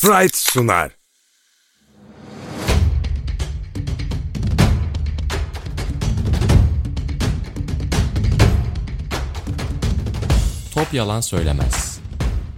[0.00, 0.90] Fright sunar.
[10.74, 11.98] Top yalan söylemez.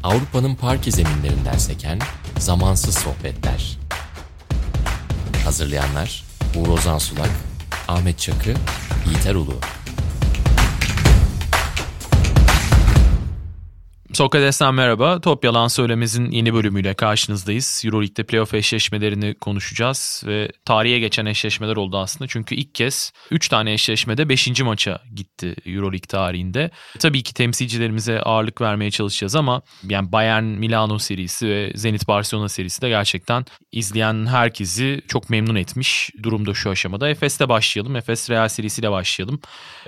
[0.02, 1.98] Avrupa'nın parke zeminlerinden seken
[2.38, 3.78] zamansız sohbetler.
[5.44, 6.24] Hazırlayanlar
[6.56, 7.30] Uğur Ozan Sulak,
[7.88, 8.54] Ahmet Çakı,
[9.06, 9.56] Yiğiter Ulu.
[14.12, 15.20] Sokrates'ten merhaba.
[15.20, 17.82] Top Yalan Söylemez'in yeni bölümüyle karşınızdayız.
[17.84, 22.28] Euroleague'de playoff eşleşmelerini konuşacağız ve tarihe geçen eşleşmeler oldu aslında.
[22.28, 24.60] Çünkü ilk kez 3 tane eşleşmede 5.
[24.60, 26.70] maça gitti Euroleague tarihinde.
[26.98, 32.82] Tabii ki temsilcilerimize ağırlık vermeye çalışacağız ama yani Bayern Milano serisi ve Zenit Barcelona serisi
[32.82, 37.08] de gerçekten izleyen herkesi çok memnun etmiş durumda şu aşamada.
[37.08, 37.96] Efes'te başlayalım.
[37.96, 39.40] Efes Real serisiyle başlayalım.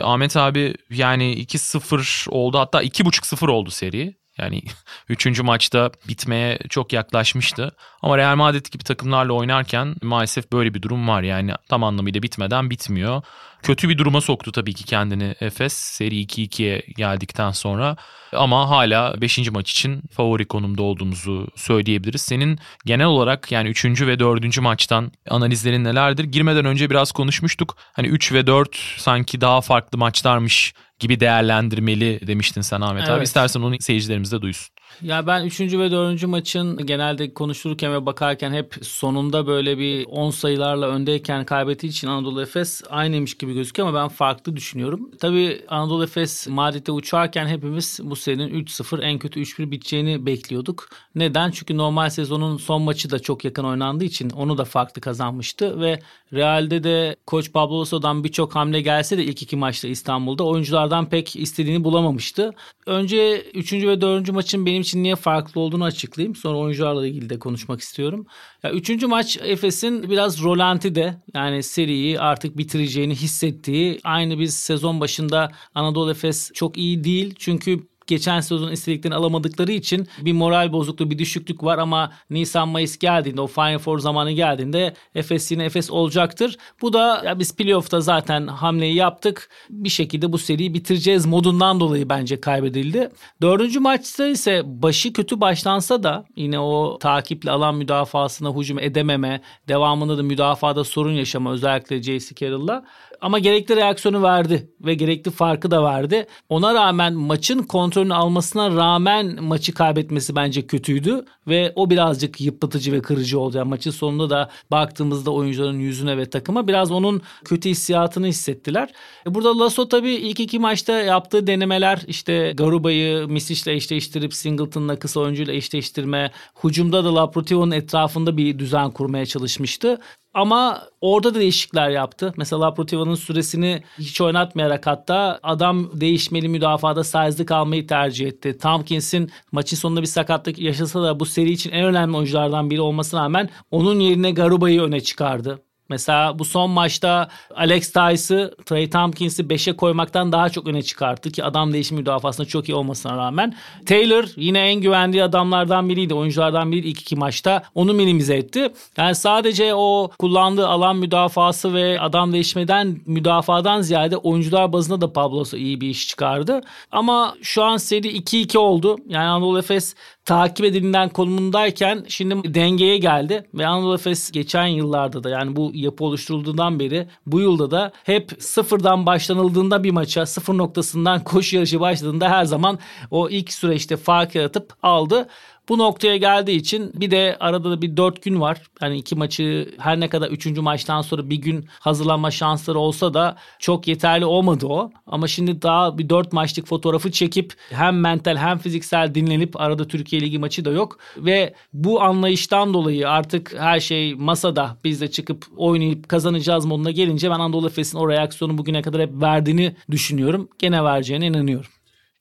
[0.02, 4.23] Ahmet abi yani 2-0 oldu hatta 2.5-0 oldu seri.
[4.38, 4.62] Yani
[5.08, 5.40] 3.
[5.40, 7.76] maçta bitmeye çok yaklaşmıştı.
[8.02, 11.22] Ama Real Madrid gibi takımlarla oynarken maalesef böyle bir durum var.
[11.22, 13.22] Yani tam anlamıyla bitmeden bitmiyor.
[13.64, 17.96] Kötü bir duruma soktu tabii ki kendini Efes seri 2-2'ye geldikten sonra.
[18.32, 19.50] Ama hala 5.
[19.50, 22.22] maç için favori konumda olduğumuzu söyleyebiliriz.
[22.22, 23.84] Senin genel olarak yani 3.
[23.84, 24.60] ve 4.
[24.60, 26.24] maçtan analizlerin nelerdir?
[26.24, 27.76] Girmeden önce biraz konuşmuştuk.
[27.92, 33.10] Hani 3 ve 4 sanki daha farklı maçlarmış gibi değerlendirmeli demiştin sen Ahmet evet.
[33.10, 33.24] abi.
[33.24, 34.74] İstersen onu seyircilerimiz de duysun.
[35.02, 35.60] Ya ben 3.
[35.60, 36.26] ve 4.
[36.26, 42.42] maçın genelde konuşurken ve bakarken hep sonunda böyle bir 10 sayılarla öndeyken kaybettiği için Anadolu
[42.42, 45.10] Efes aynıymış gibi gözüküyor ama ben farklı düşünüyorum.
[45.20, 50.88] Tabii Anadolu Efes Madrid'de uçarken hepimiz bu serinin 3-0 en kötü 3-1 biteceğini bekliyorduk.
[51.14, 51.50] Neden?
[51.50, 55.98] Çünkü normal sezonun son maçı da çok yakın oynandığı için onu da farklı kazanmıştı ve
[56.32, 61.36] Real'de de Koç Pablo Lasso'dan birçok hamle gelse de ilk iki maçta İstanbul'da oyunculardan pek
[61.36, 62.54] istediğini bulamamıştı.
[62.86, 63.72] Önce 3.
[63.72, 64.32] ve 4.
[64.32, 66.34] maçın benim için niye farklı olduğunu açıklayayım.
[66.34, 68.26] Sonra oyuncularla ilgili de konuşmak istiyorum.
[68.62, 75.00] Ya üçüncü maç Efes'in biraz rolanti de yani seriyi artık bitireceğini hissettiği aynı biz sezon
[75.00, 77.34] başında Anadolu Efes çok iyi değil.
[77.38, 82.98] Çünkü geçen sezon istediklerini alamadıkları için bir moral bozukluğu, bir düşüklük var ama Nisan Mayıs
[82.98, 86.56] geldiğinde o Final Four zamanı geldiğinde Efes yine Efes olacaktır.
[86.82, 89.50] Bu da ya biz playoff'ta zaten hamleyi yaptık.
[89.70, 93.10] Bir şekilde bu seriyi bitireceğiz modundan dolayı bence kaybedildi.
[93.42, 100.18] Dördüncü maçta ise başı kötü başlansa da yine o takiple alan müdafasına hücum edememe, devamında
[100.18, 102.34] da müdafada sorun yaşama özellikle J.C.
[102.34, 102.84] Carroll'la
[103.24, 106.26] ama gerekli reaksiyonu verdi ve gerekli farkı da verdi.
[106.48, 113.02] Ona rağmen maçın kontrolünü almasına rağmen maçı kaybetmesi bence kötüydü ve o birazcık yıpratıcı ve
[113.02, 113.56] kırıcı oldu.
[113.56, 118.92] Yani maçın sonunda da baktığımızda oyuncuların yüzüne ve takıma biraz onun kötü hissiyatını hissettiler.
[119.26, 125.20] E, burada Lasso tabii ilk iki maçta yaptığı denemeler işte Garuba'yı Misic'le eşleştirip Singleton'la kısa
[125.20, 126.30] oyuncuyla eşleştirme,
[126.64, 129.98] hücumda da Laprotiva'nın etrafında bir düzen kurmaya çalışmıştı.
[130.34, 132.32] Ama orada da değişiklikler yaptı.
[132.36, 138.58] Mesela Laprotiva'nın süresini hiç oynatmayarak hatta adam değişmeli müdafada size'lı kalmayı tercih etti.
[138.58, 143.22] Tompkins'in maçın sonunda bir sakatlık yaşasa da bu seri için en önemli oyunculardan biri olmasına
[143.22, 145.62] rağmen onun yerine Garuba'yı öne çıkardı.
[145.88, 151.44] Mesela bu son maçta Alex Tice'ı Trey Tompkins'i 5'e koymaktan daha çok öne çıkarttı ki
[151.44, 153.54] adam değişim müdafasında çok iyi olmasına rağmen.
[153.86, 157.62] Taylor yine en güvendiği adamlardan biriydi, oyunculardan biriydi ilk iki maçta.
[157.74, 158.72] Onu minimize etti.
[158.96, 165.56] Yani sadece o kullandığı alan müdafası ve adam değişmeden müdafadan ziyade oyuncular bazında da Pablo'su
[165.56, 166.60] iyi bir iş çıkardı.
[166.92, 168.96] Ama şu an seri 2-2 oldu.
[169.08, 175.30] Yani Anadolu Efes takip edilinden konumundayken şimdi dengeye geldi ve Anadolu Efes geçen yıllarda da
[175.30, 181.24] yani bu yapı oluşturulduğundan beri bu yılda da hep sıfırdan başlanıldığında bir maça sıfır noktasından
[181.24, 182.78] koşu yarışı başladığında her zaman
[183.10, 185.28] o ilk süreçte fark yaratıp aldı.
[185.68, 188.60] Bu noktaya geldiği için bir de arada da bir dört gün var.
[188.82, 193.36] Yani iki maçı her ne kadar üçüncü maçtan sonra bir gün hazırlanma şansları olsa da
[193.58, 194.92] çok yeterli olmadı o.
[195.06, 200.22] Ama şimdi daha bir dört maçlık fotoğrafı çekip hem mental hem fiziksel dinlenip arada Türkiye
[200.22, 200.98] Ligi maçı da yok.
[201.16, 207.30] Ve bu anlayıştan dolayı artık her şey masada biz de çıkıp oynayıp kazanacağız moduna gelince
[207.30, 210.48] ben Anadolu Efes'in o reaksiyonu bugüne kadar hep verdiğini düşünüyorum.
[210.58, 211.70] Gene vereceğine inanıyorum.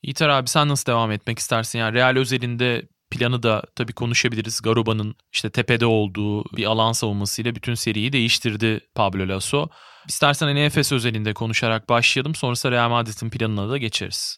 [0.04, 1.80] Yiğiter abi sen nasıl devam etmek istersin?
[1.80, 2.81] Yani Real özelinde
[3.13, 4.62] planı da tabii konuşabiliriz.
[4.62, 9.68] Garuba'nın işte tepede olduğu bir alan savunmasıyla bütün seriyi değiştirdi Pablo Lasso.
[10.07, 12.36] İstersen Efes özelinde konuşarak başlayalım.
[12.36, 14.38] Sonrasında Real Madrid'in planına da geçeriz.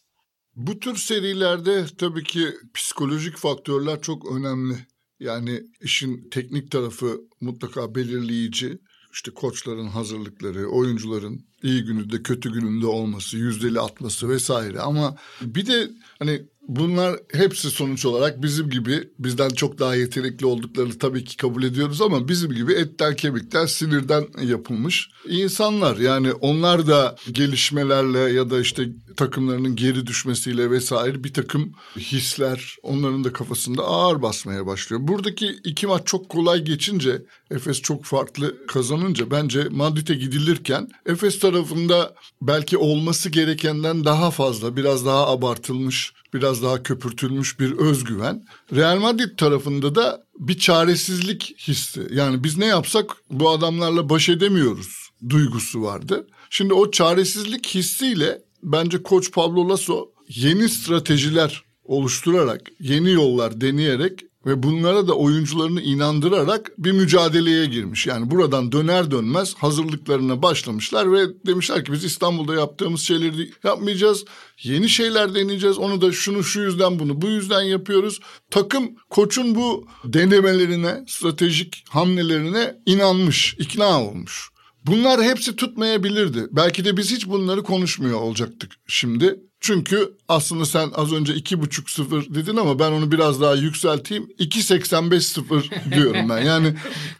[0.54, 4.74] Bu tür serilerde tabii ki psikolojik faktörler çok önemli.
[5.20, 8.78] Yani işin teknik tarafı mutlaka belirleyici.
[9.12, 14.80] İşte koçların hazırlıkları, oyuncuların iyi gününde kötü gününde olması, yüzdeli atması vesaire.
[14.80, 20.98] Ama bir de hani bunlar hepsi sonuç olarak bizim gibi bizden çok daha yetenekli olduklarını
[20.98, 25.96] tabii ki kabul ediyoruz ama bizim gibi etten kemikten sinirden yapılmış insanlar.
[25.96, 33.24] Yani onlar da gelişmelerle ya da işte takımlarının geri düşmesiyle vesaire bir takım hisler onların
[33.24, 35.08] da kafasında ağır basmaya başlıyor.
[35.08, 42.14] Buradaki iki maç çok kolay geçince Efes çok farklı kazanınca bence Madrid'e gidilirken Efes tarafında
[42.42, 48.44] belki olması gerekenden daha fazla biraz daha abartılmış biraz daha köpürtülmüş bir özgüven.
[48.74, 52.08] Real Madrid tarafında da bir çaresizlik hissi.
[52.12, 56.26] Yani biz ne yapsak bu adamlarla baş edemiyoruz duygusu vardı.
[56.50, 64.62] Şimdi o çaresizlik hissiyle bence koç Pablo Lasso yeni stratejiler oluşturarak, yeni yollar deneyerek ve
[64.62, 68.06] bunlara da oyuncularını inandırarak bir mücadeleye girmiş.
[68.06, 74.24] Yani buradan döner dönmez hazırlıklarına başlamışlar ve demişler ki biz İstanbul'da yaptığımız şeyleri yapmayacağız.
[74.62, 75.78] Yeni şeyler deneyeceğiz.
[75.78, 78.20] Onu da şunu şu yüzden bunu bu yüzden yapıyoruz.
[78.50, 84.50] Takım koçun bu denemelerine, stratejik hamlelerine inanmış, ikna olmuş.
[84.86, 86.46] Bunlar hepsi tutmayabilirdi.
[86.50, 89.40] Belki de biz hiç bunları konuşmuyor olacaktık şimdi.
[89.66, 94.24] Çünkü aslında sen az önce iki buçuk sıfır dedin ama ben onu biraz daha yükselteyim.
[94.38, 96.38] 2.85 sıfır diyorum ben.
[96.38, 96.74] Yani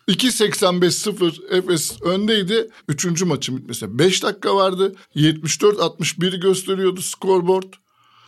[0.09, 2.69] 2.85 sıfır Efes öndeydi.
[2.89, 4.95] Üçüncü maçın bitmesine 5 dakika vardı.
[5.17, 7.73] 74-61 gösteriyordu scoreboard.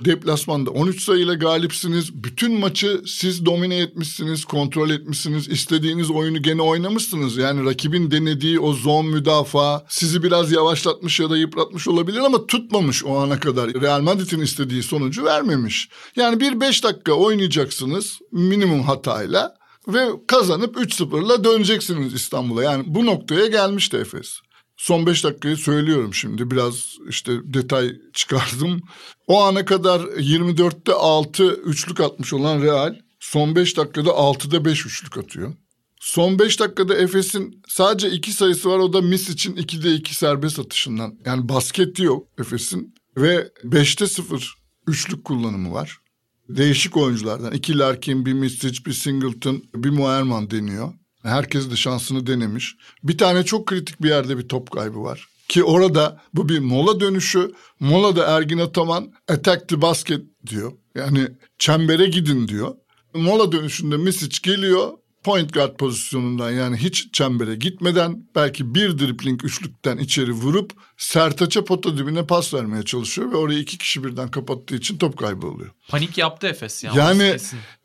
[0.04, 2.24] Deplasmanda 13 sayıyla galipsiniz.
[2.24, 5.48] Bütün maçı siz domine etmişsiniz, kontrol etmişsiniz.
[5.48, 7.36] İstediğiniz oyunu gene oynamışsınız.
[7.36, 13.04] Yani rakibin denediği o zon müdafaa sizi biraz yavaşlatmış ya da yıpratmış olabilir ama tutmamış
[13.04, 13.74] o ana kadar.
[13.74, 15.88] Real Madrid'in istediği sonucu vermemiş.
[16.16, 19.54] Yani bir 5 dakika oynayacaksınız minimum hatayla
[19.88, 22.62] ve kazanıp 3-0'la döneceksiniz İstanbul'a.
[22.62, 24.40] Yani bu noktaya gelmişti Efes.
[24.78, 28.80] Son beş dakikayı söylüyorum şimdi biraz işte detay çıkardım.
[29.26, 35.18] O ana kadar 24'te 6 üçlük atmış olan Real son beş dakikada 6'da 5 üçlük
[35.18, 35.54] atıyor.
[36.00, 40.58] Son beş dakikada Efes'in sadece iki sayısı var o da Mis için 2'de 2 serbest
[40.58, 41.18] atışından.
[41.24, 44.54] Yani basket yok Efes'in ve 5'te 0
[44.86, 45.98] üçlük kullanımı var.
[46.48, 50.92] Değişik oyunculardan iki Larkin, bir Misic, bir Singleton, bir Muerman deniyor.
[51.28, 52.76] Herkes de şansını denemiş.
[53.02, 55.28] Bir tane çok kritik bir yerde bir top kaybı var.
[55.48, 57.52] Ki orada bu bir mola dönüşü.
[57.80, 60.72] Molada Ergin Ataman attack the basket diyor.
[60.94, 61.28] Yani
[61.58, 62.74] çembere gidin diyor.
[63.14, 69.98] Mola dönüşünde Misic geliyor point guard pozisyonundan yani hiç çembere gitmeden belki bir dribling üçlükten
[69.98, 74.98] içeri vurup Sertaç'a pota dibine pas vermeye çalışıyor ve orayı iki kişi birden kapattığı için
[74.98, 75.70] top kaybı oluyor.
[75.88, 76.92] Panik yaptı Efes ya.
[76.96, 77.36] Yani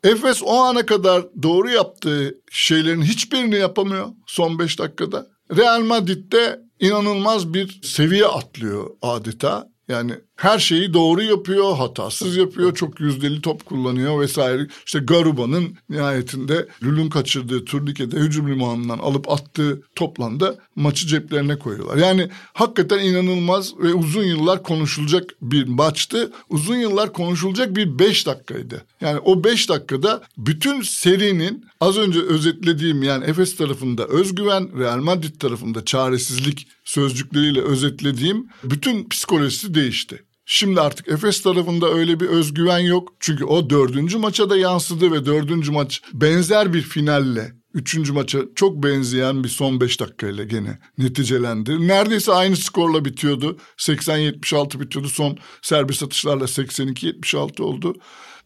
[0.04, 5.26] Efes o ana kadar doğru yaptığı şeylerin hiçbirini yapamıyor son beş dakikada.
[5.56, 9.73] Real Madrid'de inanılmaz bir seviye atlıyor adeta.
[9.88, 14.66] Yani her şeyi doğru yapıyor, hatasız yapıyor, çok yüzdeli top kullanıyor vesaire.
[14.86, 21.96] İşte Garuba'nın nihayetinde Lül'ün kaçırdığı turnikede hücum limanından alıp attığı toplamda maçı ceplerine koyuyorlar.
[21.96, 26.32] Yani hakikaten inanılmaz ve uzun yıllar konuşulacak bir maçtı.
[26.50, 28.84] Uzun yıllar konuşulacak bir beş dakikaydı.
[29.00, 35.40] Yani o beş dakikada bütün serinin az önce özetlediğim yani Efes tarafında özgüven, Real Madrid
[35.40, 40.24] tarafında çaresizlik sözcükleriyle özetlediğim bütün psikolojisi değişti.
[40.46, 43.12] Şimdi artık Efes tarafında öyle bir özgüven yok.
[43.20, 48.82] Çünkü o dördüncü maça da yansıdı ve dördüncü maç benzer bir finalle Üçüncü maça çok
[48.82, 51.88] benzeyen bir son beş dakikayla gene neticelendi.
[51.88, 53.58] Neredeyse aynı skorla bitiyordu.
[53.78, 55.08] 80-76 bitiyordu.
[55.08, 57.94] Son serbest atışlarla 82-76 oldu.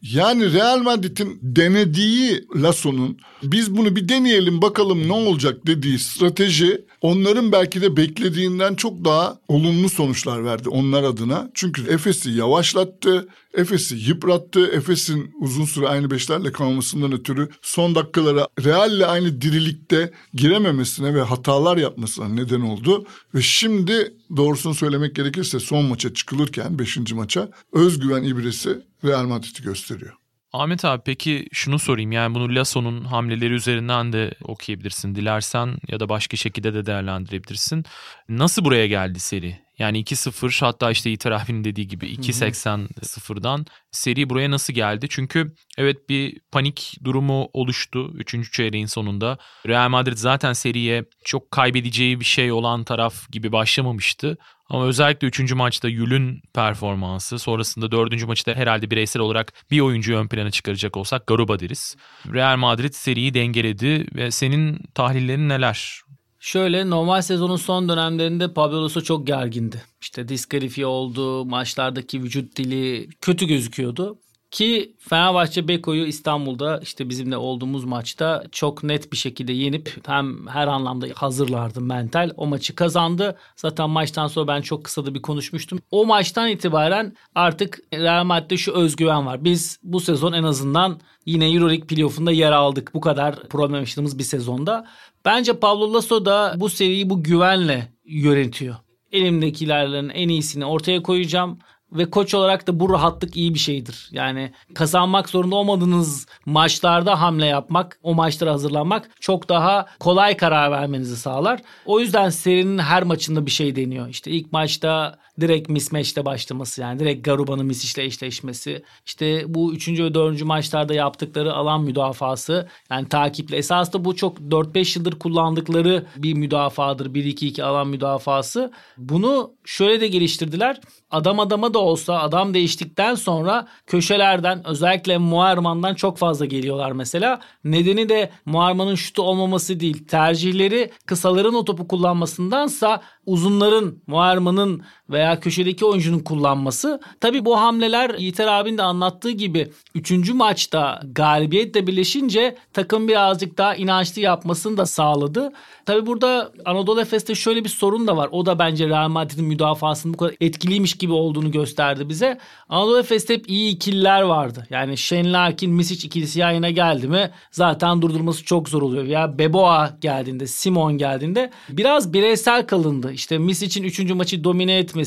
[0.02, 7.52] Yani Real Madrid'in denediği Lasso'nun biz bunu bir deneyelim bakalım ne olacak dediği strateji onların
[7.52, 11.50] belki de beklediğinden çok daha olumlu sonuçlar verdi onlar adına.
[11.54, 14.66] Çünkü Efes'i yavaşlattı, Efes'i yıprattı.
[14.66, 21.76] Efes'in uzun süre aynı beşlerle kalmasından ötürü son dakikalara Real'le aynı dirilikte girememesine ve hatalar
[21.76, 23.06] yapmasına neden oldu.
[23.34, 30.12] Ve şimdi doğrusunu söylemek gerekirse son maça çıkılırken beşinci maça özgüven ibresi Real Madrid'i gösteriyor.
[30.52, 36.08] Ahmet abi peki şunu sorayım yani bunu Lasso'nun hamleleri üzerinden de okuyabilirsin dilersen ya da
[36.08, 37.84] başka şekilde de değerlendirebilirsin.
[38.28, 39.67] Nasıl buraya geldi seri?
[39.78, 45.06] Yani 2-0 hatta işte İtiraf'ın dediği gibi 2-80 sıfırdan seri buraya nasıl geldi?
[45.10, 48.52] Çünkü evet bir panik durumu oluştu 3.
[48.52, 49.38] çeyreğin sonunda.
[49.66, 54.38] Real Madrid zaten seriye çok kaybedeceği bir şey olan taraf gibi başlamamıştı.
[54.70, 55.52] Ama özellikle 3.
[55.52, 58.26] maçta Yül'ün performansı sonrasında 4.
[58.26, 61.96] maçta herhalde bireysel olarak bir oyuncuyu ön plana çıkaracak olsak Garuba deriz.
[62.32, 66.00] Real Madrid seriyi dengeledi ve senin tahlillerin neler?
[66.40, 69.82] Şöyle normal sezonun son dönemlerinde Pablo Lasso çok gergindi.
[70.00, 74.18] İşte diskalifiye oldu, maçlardaki vücut dili kötü gözüküyordu.
[74.50, 80.66] Ki Fenerbahçe Beko'yu İstanbul'da işte bizimle olduğumuz maçta çok net bir şekilde yenip hem her
[80.66, 82.30] anlamda hazırlardı mental.
[82.36, 83.38] O maçı kazandı.
[83.56, 85.78] Zaten maçtan sonra ben çok kısa da bir konuşmuştum.
[85.90, 89.44] O maçtan itibaren artık Real Madrid'de şu özgüven var.
[89.44, 92.90] Biz bu sezon en azından yine Euroleague playoff'unda yer aldık.
[92.94, 94.86] Bu kadar problem yaşadığımız bir sezonda.
[95.28, 98.76] Bence Pablo Lasso da bu seriyi bu güvenle yönetiyor.
[99.12, 101.58] Elimdekilerin en iyisini ortaya koyacağım
[101.92, 104.08] ve koç olarak da bu rahatlık iyi bir şeydir.
[104.12, 111.16] Yani kazanmak zorunda olmadığınız maçlarda hamle yapmak, o maçlara hazırlanmak çok daha kolay karar vermenizi
[111.16, 111.60] sağlar.
[111.86, 114.08] O yüzden serinin her maçında bir şey deniyor.
[114.08, 118.82] İşte ilk maçta direkt mismatch'te başlaması yani direkt Garuba'nın Misic'le eşleşmesi.
[119.06, 119.88] İşte bu 3.
[119.88, 120.42] ve 4.
[120.42, 123.56] maçlarda yaptıkları alan müdafası yani takiple.
[123.56, 127.06] Esas da bu çok 4-5 yıldır kullandıkları bir müdafadır.
[127.06, 128.72] 1-2-2 alan müdafası.
[128.96, 130.80] Bunu şöyle de geliştirdiler.
[131.10, 137.40] Adam adama da olsa adam değiştikten sonra köşelerden özellikle Muarman'dan çok fazla geliyorlar mesela.
[137.64, 140.06] Nedeni de Muarman'ın şutu olmaması değil.
[140.06, 147.00] Tercihleri kısaların o topu kullanmasındansa uzunların, Muarman'ın veya köşedeki oyuncunun kullanması.
[147.20, 150.30] Tabii bu hamleler Yiğiter abin de anlattığı gibi 3.
[150.30, 155.52] maçta galibiyetle birleşince takım birazcık daha inançlı yapmasını da sağladı.
[155.86, 158.28] Tabii burada Anadolu Efes'te şöyle bir sorun da var.
[158.32, 162.38] O da bence Real Madrid'in müdafasının bu kadar etkiliymiş gibi olduğunu gösterdi bize.
[162.68, 164.66] Anadolu Efes'te hep iyi ikililer vardı.
[164.70, 169.04] Yani Shane Larkin, Misic ikilisi yayına geldi mi zaten durdurması çok zor oluyor.
[169.04, 173.12] Ya Beboa geldiğinde, Simon geldiğinde biraz bireysel kalındı.
[173.12, 174.10] İşte Misic'in 3.
[174.10, 174.97] maçı domine etmesi,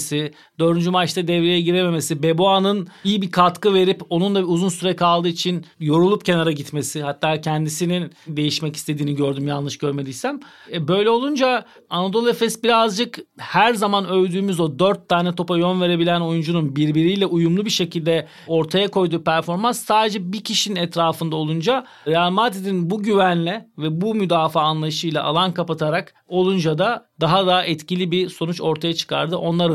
[0.59, 0.87] 4.
[0.87, 6.25] maçta devreye girememesi, Beboa'nın iyi bir katkı verip onun da uzun süre kaldığı için yorulup
[6.25, 7.01] kenara gitmesi.
[7.03, 10.39] Hatta kendisinin değişmek istediğini gördüm yanlış görmediysem.
[10.71, 16.21] E böyle olunca Anadolu Efes birazcık her zaman övdüğümüz o 4 tane topa yön verebilen
[16.21, 22.89] oyuncunun birbiriyle uyumlu bir şekilde ortaya koyduğu performans sadece bir kişinin etrafında olunca Real Madrid'in
[22.89, 28.61] bu güvenle ve bu müdafaa anlayışıyla alan kapatarak olunca da daha da etkili bir sonuç
[28.61, 29.71] ortaya çıkardı onlar.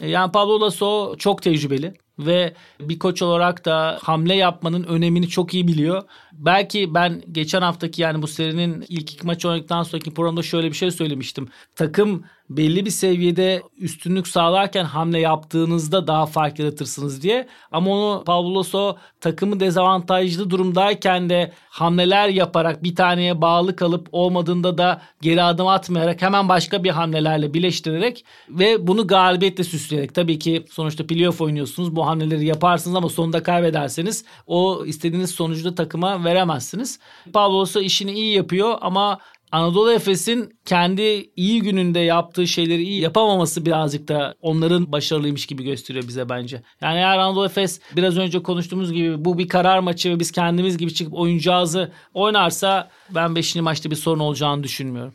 [0.00, 5.54] E, yani Pablo Lasso çok tecrübeli ve bir koç olarak da hamle yapmanın önemini çok
[5.54, 6.02] iyi biliyor.
[6.32, 10.76] Belki ben geçen haftaki yani bu serinin ilk iki maçı oynadıktan sonraki programda şöyle bir
[10.76, 11.48] şey söylemiştim.
[11.76, 17.48] Takım belli bir seviyede üstünlük sağlarken hamle yaptığınızda daha fark yaratırsınız diye.
[17.72, 25.02] Ama onu Pablo takımı dezavantajlı durumdayken de hamleler yaparak bir taneye bağlı kalıp olmadığında da
[25.20, 31.06] geri adım atmayarak hemen başka bir hamlelerle birleştirerek ve bunu galibiyetle süsleyerek tabii ki sonuçta
[31.06, 36.98] playoff oynuyorsunuz bu hamleleri yaparsınız ama sonunda kaybederseniz o istediğiniz sonucu da takıma veremezsiniz.
[37.32, 39.18] Pablo Lasso işini iyi yapıyor ama
[39.52, 46.08] Anadolu Efes'in kendi iyi gününde yaptığı şeyleri iyi yapamaması birazcık da onların başarılıymış gibi gösteriyor
[46.08, 46.62] bize bence.
[46.80, 50.78] Yani eğer Anadolu Efes biraz önce konuştuğumuz gibi bu bir karar maçı ve biz kendimiz
[50.78, 53.56] gibi çıkıp oyuncağızı oynarsa ben 5.
[53.56, 55.14] maçta bir sorun olacağını düşünmüyorum.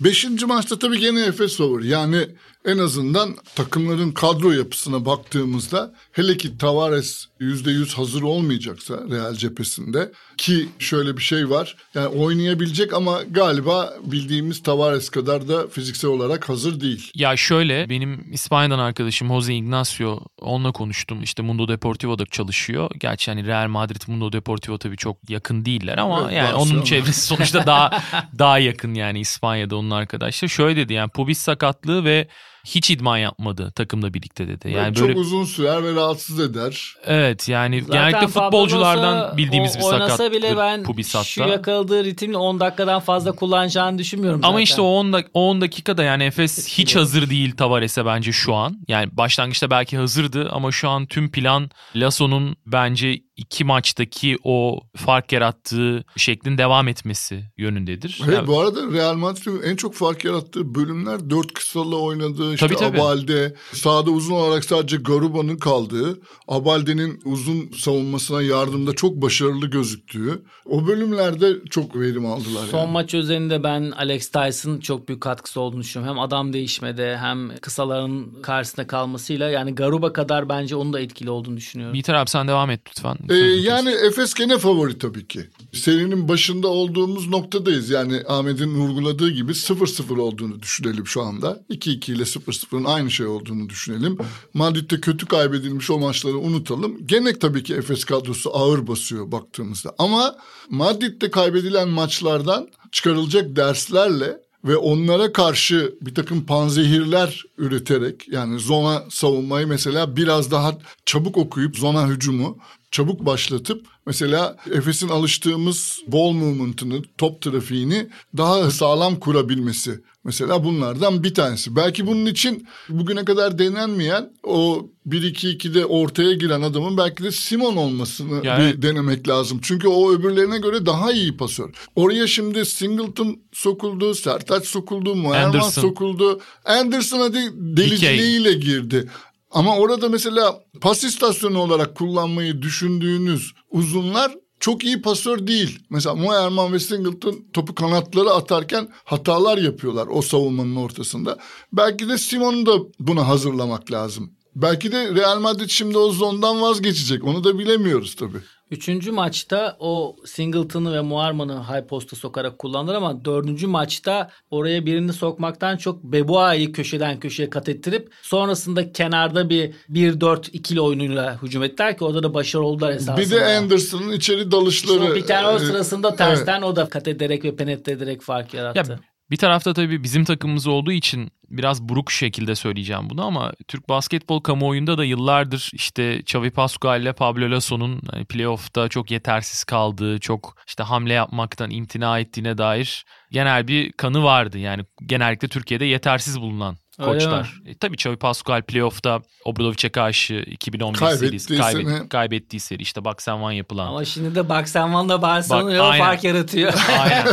[0.00, 1.88] Beşinci maçta tabii gene Efes favori.
[1.88, 2.18] Yani
[2.64, 10.12] en azından takımların kadro yapısına baktığımızda hele ki Tavares yüzde yüz hazır olmayacaksa Real cephesinde
[10.36, 11.76] ki şöyle bir şey var.
[11.94, 17.10] Yani oynayabilecek ama galiba bildiğimiz Tavares kadar da fiziksel olarak hazır değil.
[17.14, 21.22] Ya şöyle benim İspanya'dan arkadaşım Jose Ignacio onunla konuştum.
[21.22, 22.90] İşte Mundo Deportivo'da çalışıyor.
[22.98, 27.20] Gerçi hani Real Madrid Mundo Deportivo tabii çok yakın değiller ama Evet, yani onun çevresi
[27.20, 28.02] sonuçta daha
[28.38, 30.48] daha yakın yani İspanya'da onun arkadaşlar.
[30.48, 32.28] Şöyle dedi yani pubis sakatlığı ve
[32.64, 34.68] hiç idman yapmadı takımla birlikte dedi.
[34.68, 36.94] Yani Yani böyle çok uzun sürer ve rahatsız eder.
[37.06, 41.42] evet yani Zaten genellikle futbolculardan Lasso bildiğimiz o- bir Oynasa sakattır bile ben pubis şu
[41.42, 44.48] yakaladığı ritimle 10 dakikadan fazla kullanacağını düşünmüyorum zaten.
[44.48, 48.32] Ama işte o 10, dak- o 10 dakikada yani Efes hiç hazır değil Tavares'e bence
[48.32, 48.78] şu an.
[48.88, 55.32] Yani başlangıçta belki hazırdı ama şu an tüm plan Lasso'nun bence iki maçtaki o fark
[55.32, 58.20] yarattığı şeklin devam etmesi yönündedir.
[58.24, 62.66] Hayır, Yani- bu arada Real Madrid'in en çok fark yarattığı bölümler dört kısalı oynadığı işte
[62.66, 63.00] Tabii, tabii.
[63.00, 63.54] Abalde.
[63.72, 66.20] Sağda uzun olarak sadece Garuba'nın kaldığı.
[66.48, 70.42] Abalde'nin uzun savunmasına yardımda çok başarılı gözüktüğü.
[70.66, 72.66] O bölümlerde çok verim aldılar.
[72.70, 72.90] Son yani.
[72.92, 76.16] maç özelinde ben Alex Tyson çok büyük katkısı olduğunu düşünüyorum.
[76.16, 81.56] Hem adam değişmede hem kısaların karşısında kalmasıyla yani Garuba kadar bence onun da etkili olduğunu
[81.56, 81.94] düşünüyorum.
[81.94, 83.16] Biter abi sen devam et lütfen.
[83.28, 85.46] Ee, yani Efes gene favori tabii ki.
[85.72, 87.90] Serinin başında olduğumuz noktadayız.
[87.90, 91.64] Yani Ahmet'in vurguladığı gibi 0-0 olduğunu düşünelim şu anda.
[91.70, 94.18] 2-2 ile 0-0'ın aynı şey olduğunu düşünelim.
[94.54, 97.06] Madrid'de kötü kaybedilmiş o maçları unutalım.
[97.06, 99.94] Gene tabii ki Efes kadrosu ağır basıyor baktığımızda.
[99.98, 100.36] Ama
[100.70, 109.66] Madrid'de kaybedilen maçlardan çıkarılacak derslerle ve onlara karşı bir takım panzehirler üreterek yani zona savunmayı
[109.66, 112.58] mesela biraz daha çabuk okuyup zona hücumu
[112.94, 120.00] çabuk başlatıp mesela Efes'in alıştığımız ball movement'ını, top trafiğini daha sağlam kurabilmesi.
[120.24, 121.76] Mesela bunlardan bir tanesi.
[121.76, 128.46] Belki bunun için bugüne kadar denenmeyen o 1-2-2'de ortaya giren adamın belki de Simon olmasını
[128.46, 129.60] Yani- bir denemek lazım.
[129.62, 131.70] Çünkü o öbürlerine göre daha iyi pasör.
[131.96, 135.82] Oraya şimdi Singleton sokuldu, Sertaç sokuldu, Anderson.
[135.82, 136.40] sokuldu.
[136.64, 137.38] Anderson hadi
[137.76, 139.08] deliciliğiyle girdi.
[139.54, 145.78] Ama orada mesela pas istasyonu olarak kullanmayı düşündüğünüz uzunlar çok iyi pasör değil.
[145.90, 151.38] Mesela Moerman ve Singleton topu kanatlara atarken hatalar yapıyorlar o savunmanın ortasında.
[151.72, 154.32] Belki de Simon'u da buna hazırlamak lazım.
[154.56, 157.24] Belki de Real Madrid şimdi o zondan vazgeçecek.
[157.24, 158.40] Onu da bilemiyoruz tabii.
[158.70, 165.12] Üçüncü maçta o Singleton'ı ve Muarman'ı high posta sokarak kullandılar ama dördüncü maçta oraya birini
[165.12, 172.04] sokmaktan çok Beboa'yı köşeden köşeye kat ettirip sonrasında kenarda bir 1-4-2'li oyunuyla hücum ettiler ki
[172.04, 173.16] orada da başarılı oldular esasında.
[173.16, 175.12] Bir de Anderson'ın içeri dalışları.
[175.12, 178.54] o bir tane o e, sırasında tersten o da kat ederek ve penetre ederek fark
[178.54, 178.92] yarattı.
[178.92, 183.88] Ya bir tarafta tabii bizim takımımız olduğu için biraz buruk şekilde söyleyeceğim bunu ama Türk
[183.88, 190.20] basketbol kamuoyunda da yıllardır işte Xavi Pascual ile Pablo Lasso'nun hani playoff'ta çok yetersiz kaldığı,
[190.20, 194.58] çok işte hamle yapmaktan imtina ettiğine dair genel bir kanı vardı.
[194.58, 197.54] Yani genellikle Türkiye'de yetersiz bulunan koçlar.
[197.66, 202.08] E, tabii Xavi Pascual playoff'ta Obradovic'e karşı 2011 Kaybettiği serisi kaybet, sene.
[202.08, 203.86] kaybettiği seri işte and One yapılan.
[203.86, 206.72] Ama şimdi de Bucks and One'la Barcelona Bak, fark yaratıyor.
[207.00, 207.24] Aynen.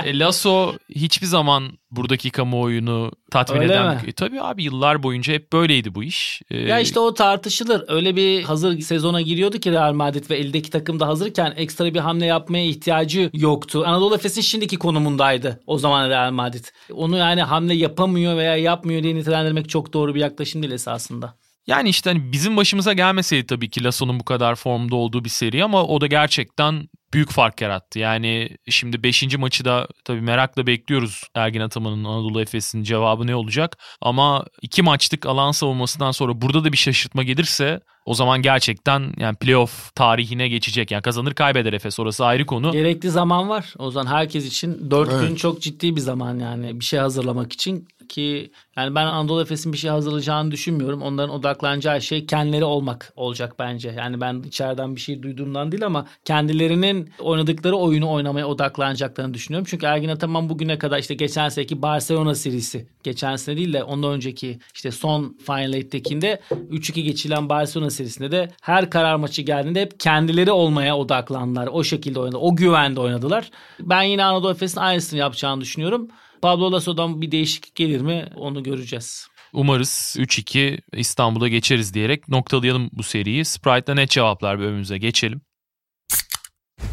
[0.04, 3.94] E, Lasso hiçbir zaman buradaki kamuoyunu tatmin Öyle eden.
[3.94, 4.00] mi?
[4.06, 6.42] E, tabii abi yıllar boyunca hep böyleydi bu iş.
[6.50, 7.84] E, Ya işte o tartışılır.
[7.88, 11.98] Öyle bir hazır sezona giriyordu ki Real Madrid ve eldeki takım da hazırken ekstra bir
[12.00, 13.82] hamle yapmaya ihtiyacı yoktu.
[13.86, 16.64] Anadolu Efes'in şimdiki konumundaydı o zaman Real Madrid.
[16.92, 21.34] Onu yani hamle yapamıyor veya yapmıyor diye nitelendirmek çok doğru bir yaklaşım değil esasında.
[21.66, 25.64] Yani işte hani bizim başımıza gelmeseydi tabii ki Lasso'nun bu kadar formda olduğu bir seri
[25.64, 27.98] ama o da gerçekten büyük fark yarattı.
[27.98, 29.38] Yani şimdi 5.
[29.38, 33.78] maçı da tabii merakla bekliyoruz Ergin Ataman'ın Anadolu Efes'in cevabı ne olacak.
[34.00, 39.36] Ama iki maçlık alan savunmasından sonra burada da bir şaşırtma gelirse o zaman gerçekten yani
[39.36, 40.90] playoff tarihine geçecek.
[40.90, 42.72] Yani kazanır kaybeder Efes orası ayrı konu.
[42.72, 43.74] Gerekli zaman var.
[43.78, 45.28] O zaman herkes için 4 Evet.
[45.28, 49.72] gün çok ciddi bir zaman yani bir şey hazırlamak için ki yani ben Anadolu Efes'in
[49.72, 51.02] bir şey hazırlayacağını düşünmüyorum.
[51.02, 53.94] Onların odaklanacağı şey kendileri olmak olacak bence.
[53.98, 59.66] Yani ben içeriden bir şey duyduğumdan değil ama kendilerinin oynadıkları oyunu oynamaya odaklanacaklarını düşünüyorum.
[59.70, 64.12] Çünkü Ergin Ataman bugüne kadar işte geçen seneki Barcelona serisi, geçen sene değil de ondan
[64.12, 70.00] önceki işte son Final Eight'tekinde 3-2 geçilen Barcelona serisinde de her karar maçı geldiğinde hep
[70.00, 71.66] kendileri olmaya odaklandılar.
[71.72, 72.36] O şekilde oynadı.
[72.36, 73.50] O güvende oynadılar.
[73.80, 76.08] Ben yine Anadolu Efes'in aynısını yapacağını düşünüyorum.
[76.42, 79.28] Pablo Lasso'dan bir değişiklik gelir mi onu göreceğiz.
[79.52, 83.44] Umarız 3-2 İstanbul'a geçeriz diyerek noktalayalım bu seriyi.
[83.44, 85.40] Sprite'la net cevaplar bölümümüze geçelim.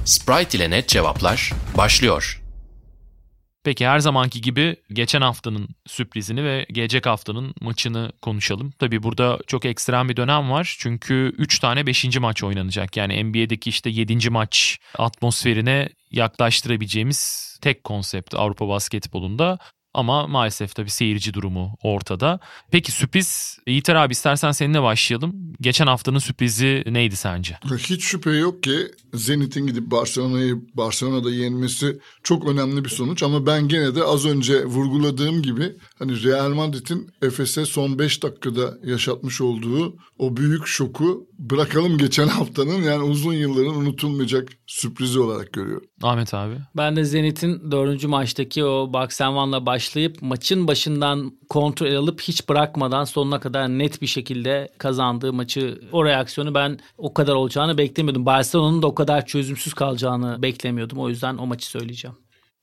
[0.05, 2.41] Sprite ile net cevaplar başlıyor.
[3.67, 8.71] Peki her zamanki gibi geçen haftanın sürprizini ve gelecek haftanın maçını konuşalım.
[8.79, 10.75] Tabii burada çok ekstrem bir dönem var.
[10.79, 12.19] Çünkü 3 tane 5.
[12.19, 12.97] maç oynanacak.
[12.97, 14.29] Yani NBA'deki işte 7.
[14.29, 19.59] maç atmosferine yaklaştırabileceğimiz tek konsept Avrupa basketbolunda.
[19.97, 22.39] Ama maalesef tabii seyirci durumu ortada.
[22.71, 25.35] Peki sürpriz Yiğiter abi istersen seninle başlayalım.
[25.61, 27.57] Geçen haftanın sürprizi neydi sence?
[27.77, 33.67] Hiç şüphe yok ki Zenit'in gidip Barcelona'yı Barcelona'da yenmesi çok önemli bir sonuç ama ben
[33.67, 39.97] gene de az önce vurguladığım gibi hani Real Madrid'in Efes'e son 5 dakikada yaşatmış olduğu
[40.19, 45.87] o büyük şoku bırakalım geçen haftanın yani uzun yılların unutulmayacak sürprizi olarak görüyorum.
[46.03, 46.55] Ahmet abi.
[46.77, 53.03] Ben de Zenit'in dördüncü maçtaki o and One'la başlayıp maçın başından kontrol alıp hiç bırakmadan
[53.03, 58.25] sonuna kadar net bir şekilde kazandığı maçı o reaksiyonu ben o kadar olacağını beklemiyordum.
[58.25, 60.99] Barcelona'nın da o kadar çözümsüz kalacağını beklemiyordum.
[60.99, 62.17] O yüzden o maçı söyleyeceğim.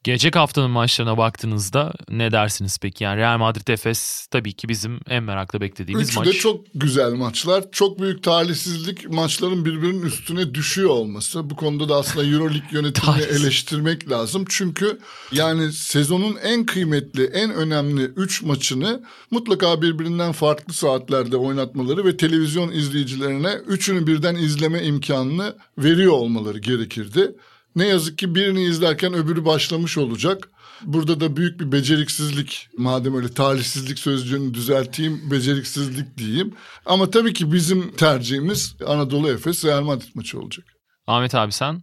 [0.05, 3.05] Gelecek haftanın maçlarına baktığınızda ne dersiniz peki?
[3.05, 6.29] Yani Real Madrid Efes tabii ki bizim en merakla beklediğimiz Üçü maç.
[6.29, 7.65] de çok güzel maçlar.
[7.73, 11.51] Çok büyük talihsizlik maçların birbirinin üstüne düşüyor olması.
[11.51, 14.45] Bu konuda da aslında Euroleague yönetimini eleştirmek lazım.
[14.49, 14.99] Çünkü
[15.33, 22.73] yani sezonun en kıymetli, en önemli 3 maçını mutlaka birbirinden farklı saatlerde oynatmaları ve televizyon
[22.73, 27.35] izleyicilerine üçünü birden izleme imkanını veriyor olmaları gerekirdi.
[27.77, 30.51] Ne yazık ki birini izlerken öbürü başlamış olacak.
[30.83, 36.55] Burada da büyük bir beceriksizlik madem öyle talihsizlik sözcüğünü düzelteyim beceriksizlik diyeyim.
[36.87, 40.67] Ama tabii ki bizim tercihimiz Anadolu Efes Real Madrid maçı olacak.
[41.07, 41.83] Ahmet abi sen?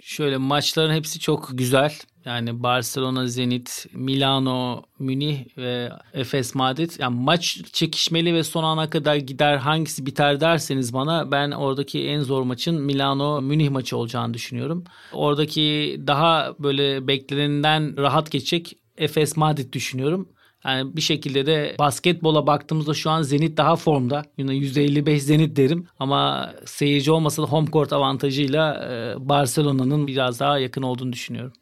[0.00, 1.98] Şöyle maçların hepsi çok güzel.
[2.24, 6.90] Yani Barcelona, Zenit, Milano, Münih ve Efes Madrid.
[6.98, 12.20] Yani maç çekişmeli ve son ana kadar gider hangisi biter derseniz bana ben oradaki en
[12.20, 14.84] zor maçın Milano Münih maçı olacağını düşünüyorum.
[15.12, 20.28] Oradaki daha böyle beklenenden rahat geçecek Efes Madrid düşünüyorum.
[20.64, 24.22] Yani bir şekilde de basketbola baktığımızda şu an Zenit daha formda.
[24.38, 30.58] Yine %55 Zenit derim ama seyirci olmasa da home court avantajıyla e, Barcelona'nın biraz daha
[30.58, 31.52] yakın olduğunu düşünüyorum.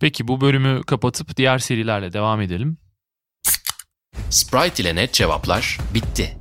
[0.00, 2.78] Peki bu bölümü kapatıp diğer serilerle devam edelim.
[4.30, 6.36] Sprite ile net cevaplar bitti.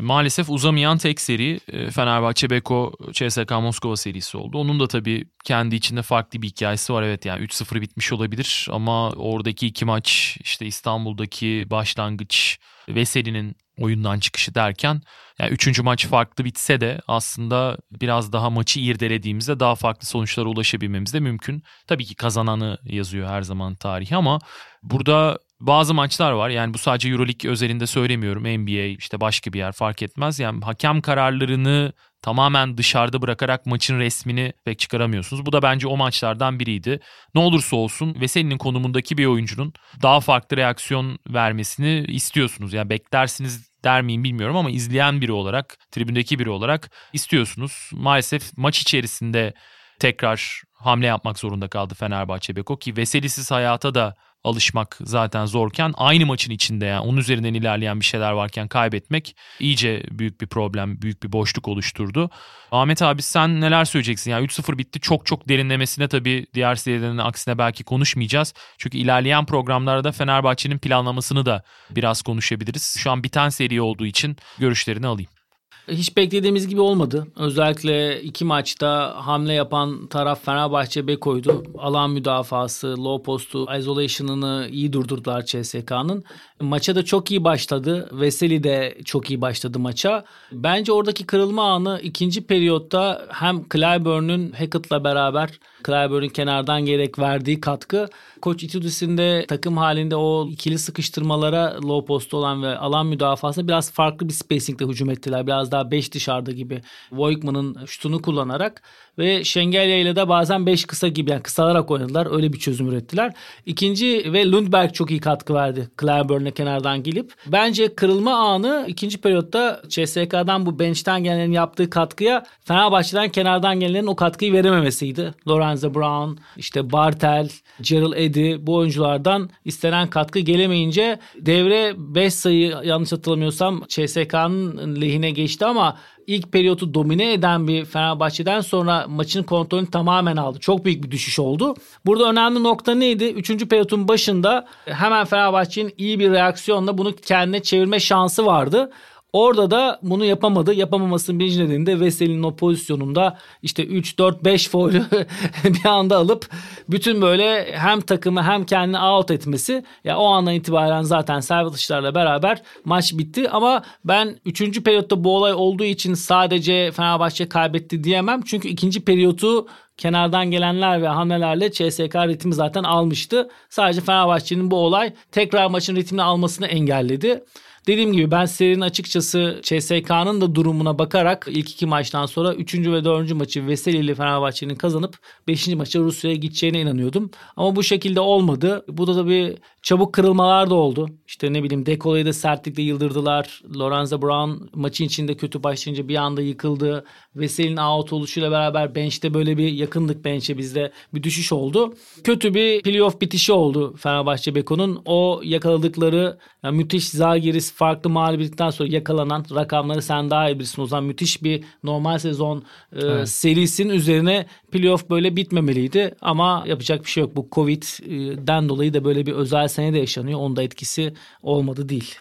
[0.00, 4.58] Maalesef uzamayan tek seri e, Fenerbahçe Beko CSK Moskova serisi oldu.
[4.58, 7.02] Onun da tabii kendi içinde farklı bir hikayesi var.
[7.02, 14.54] Evet yani 3-0 bitmiş olabilir ama oradaki iki maç işte İstanbul'daki başlangıç Veseli'nin oyundan çıkışı
[14.54, 15.00] derken
[15.38, 21.14] yani üçüncü maç farklı bitse de aslında biraz daha maçı irdelediğimizde daha farklı sonuçlara ulaşabilmemiz
[21.14, 21.62] de mümkün.
[21.86, 24.38] Tabii ki kazananı yazıyor her zaman tarihi ama
[24.82, 26.50] burada bazı maçlar var.
[26.50, 28.42] Yani bu sadece EuroLeague özelinde söylemiyorum.
[28.42, 30.38] NBA işte başka bir yer fark etmez.
[30.38, 31.92] Yani hakem kararlarını
[32.22, 35.46] tamamen dışarıda bırakarak maçın resmini pek çıkaramıyorsunuz.
[35.46, 37.00] Bu da bence o maçlardan biriydi.
[37.34, 42.72] Ne olursa olsun Veseli'nin konumundaki bir oyuncunun daha farklı reaksiyon vermesini istiyorsunuz.
[42.72, 47.90] Yani beklersiniz der miyim bilmiyorum ama izleyen biri olarak, tribündeki biri olarak istiyorsunuz.
[47.92, 49.54] Maalesef maç içerisinde
[49.98, 56.26] tekrar hamle yapmak zorunda kaldı Fenerbahçe Beko ki Veselisiz hayata da alışmak zaten zorken aynı
[56.26, 61.22] maçın içinde yani onun üzerinden ilerleyen bir şeyler varken kaybetmek iyice büyük bir problem, büyük
[61.22, 62.30] bir boşluk oluşturdu.
[62.72, 64.30] Ahmet abi sen neler söyleyeceksin?
[64.30, 65.00] Yani 3-0 bitti.
[65.00, 68.54] Çok çok derinlemesine tabii diğer serilerin aksine belki konuşmayacağız.
[68.78, 72.96] Çünkü ilerleyen programlarda Fenerbahçe'nin planlamasını da biraz konuşabiliriz.
[72.98, 75.41] Şu an biten seri olduğu için görüşlerini alayım.
[75.88, 77.26] Hiç beklediğimiz gibi olmadı.
[77.36, 81.64] Özellikle iki maçta hamle yapan taraf Fenerbahçe Beko'ydu.
[81.78, 86.24] Alan müdafası, low postu, isolation'ını iyi durdurdular CSK'nın.
[86.60, 88.08] Maça da çok iyi başladı.
[88.12, 90.24] Veseli de çok iyi başladı maça.
[90.52, 95.50] Bence oradaki kırılma anı ikinci periyotta hem Clyburn'un Hackett'la beraber
[95.86, 98.08] Clyburn'un kenardan gerek verdiği katkı
[98.42, 103.92] Koç Itudis'in de takım halinde o ikili sıkıştırmalara low post olan ve alan müdafasına biraz
[103.92, 105.46] farklı bir spacingle hücum ettiler.
[105.46, 106.82] Biraz daha 5 dışarıda gibi
[107.12, 108.82] Voigtman'ın şutunu kullanarak
[109.18, 112.36] ve Şengelya ile de bazen 5 kısa gibi yani kısalarak oynadılar.
[112.36, 113.34] Öyle bir çözüm ürettiler.
[113.66, 117.32] İkinci ve Lundberg çok iyi katkı verdi Clyburn'e kenardan gelip.
[117.46, 124.16] Bence kırılma anı ikinci periyotta CSK'dan bu bench'ten gelenlerin yaptığı katkıya Fenerbahçe'den kenardan gelenlerin o
[124.16, 125.34] katkıyı verememesiydi.
[125.48, 127.48] Lorenzo Brown, işte Bartel,
[127.80, 135.64] Gerald Eddy bu oyunculardan istenen katkı gelemeyince devre 5 sayı yanlış hatırlamıyorsam CSK'nın lehine geçti
[135.64, 135.96] ama
[136.26, 140.58] ilk periyotu domine eden bir Fenerbahçe'den sonra maçın kontrolünü tamamen aldı.
[140.58, 141.74] Çok büyük bir düşüş oldu.
[142.06, 143.24] Burada önemli nokta neydi?
[143.24, 148.90] Üçüncü periyotun başında hemen Fenerbahçe'nin iyi bir reaksiyonla bunu kendine çevirme şansı vardı.
[149.32, 150.74] Orada da bunu yapamadı.
[150.74, 155.06] Yapamamasının birinci nedeni de Veseli'nin o pozisyonunda işte 3, 4, 5 foul'ü
[155.64, 156.48] bir anda alıp
[156.88, 159.84] bütün böyle hem takımı hem kendini out etmesi.
[160.04, 163.50] Ya o andan itibaren zaten servis beraber maç bitti.
[163.50, 164.82] Ama ben 3.
[164.82, 168.42] periyotta bu olay olduğu için sadece Fenerbahçe kaybetti diyemem.
[168.42, 169.66] Çünkü ikinci periyotu
[169.96, 173.48] kenardan gelenler ve hamlelerle CSK ritmi zaten almıştı.
[173.70, 177.44] Sadece Fenerbahçe'nin bu olay tekrar maçın ritmini almasını engelledi.
[177.86, 182.74] Dediğim gibi ben serinin açıkçası CSK'nın da durumuna bakarak ilk iki maçtan sonra 3.
[182.74, 183.34] ve 4.
[183.34, 185.18] maçı Veseli ile Fenerbahçe'nin kazanıp
[185.48, 185.68] 5.
[185.68, 187.30] maça Rusya'ya gideceğine inanıyordum.
[187.56, 188.84] Ama bu şekilde olmadı.
[188.88, 191.08] Bu da tabii çabuk kırılmalar da oldu.
[191.26, 193.62] İşte ne bileyim Dekolay'ı da sertlikle yıldırdılar.
[193.78, 197.04] Lorenzo Brown maçın içinde kötü başlayınca bir anda yıkıldı.
[197.36, 201.94] Veseli'nin out oluşuyla beraber bench'te böyle bir yakınlık bench'e bizde bir düşüş oldu.
[202.24, 205.02] Kötü bir playoff bitişi oldu Fenerbahçe Beko'nun.
[205.04, 210.82] O yakaladıkları yani müthiş Zagiris farklı mağlubiyetten sonra yakalanan rakamları sen daha iyi bilirsin.
[210.82, 212.62] O zaman müthiş bir normal sezon e,
[213.00, 213.28] evet.
[213.28, 216.14] serisinin üzerine playoff böyle bitmemeliydi.
[216.20, 217.36] Ama yapacak bir şey yok.
[217.36, 220.40] Bu Covid'den dolayı da böyle bir özel sene de yaşanıyor.
[220.40, 222.14] Onda etkisi olmadı değil.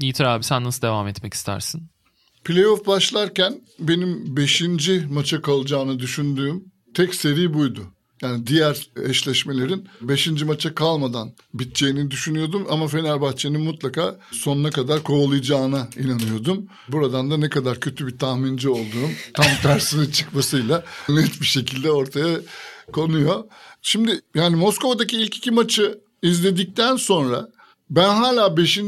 [0.00, 1.91] Yiğiter abi sen nasıl devam etmek istersin?
[2.44, 4.62] Playoff başlarken benim 5.
[5.10, 7.80] maça kalacağını düşündüğüm tek seri buydu.
[8.22, 10.42] Yani diğer eşleşmelerin 5.
[10.42, 16.66] maça kalmadan biteceğini düşünüyordum ama Fenerbahçe'nin mutlaka sonuna kadar kovalayacağına inanıyordum.
[16.88, 22.40] Buradan da ne kadar kötü bir tahminci olduğum tam tersine çıkmasıyla net bir şekilde ortaya
[22.92, 23.44] konuyor.
[23.82, 27.48] Şimdi yani Moskova'daki ilk iki maçı izledikten sonra
[27.90, 28.80] ben hala 5.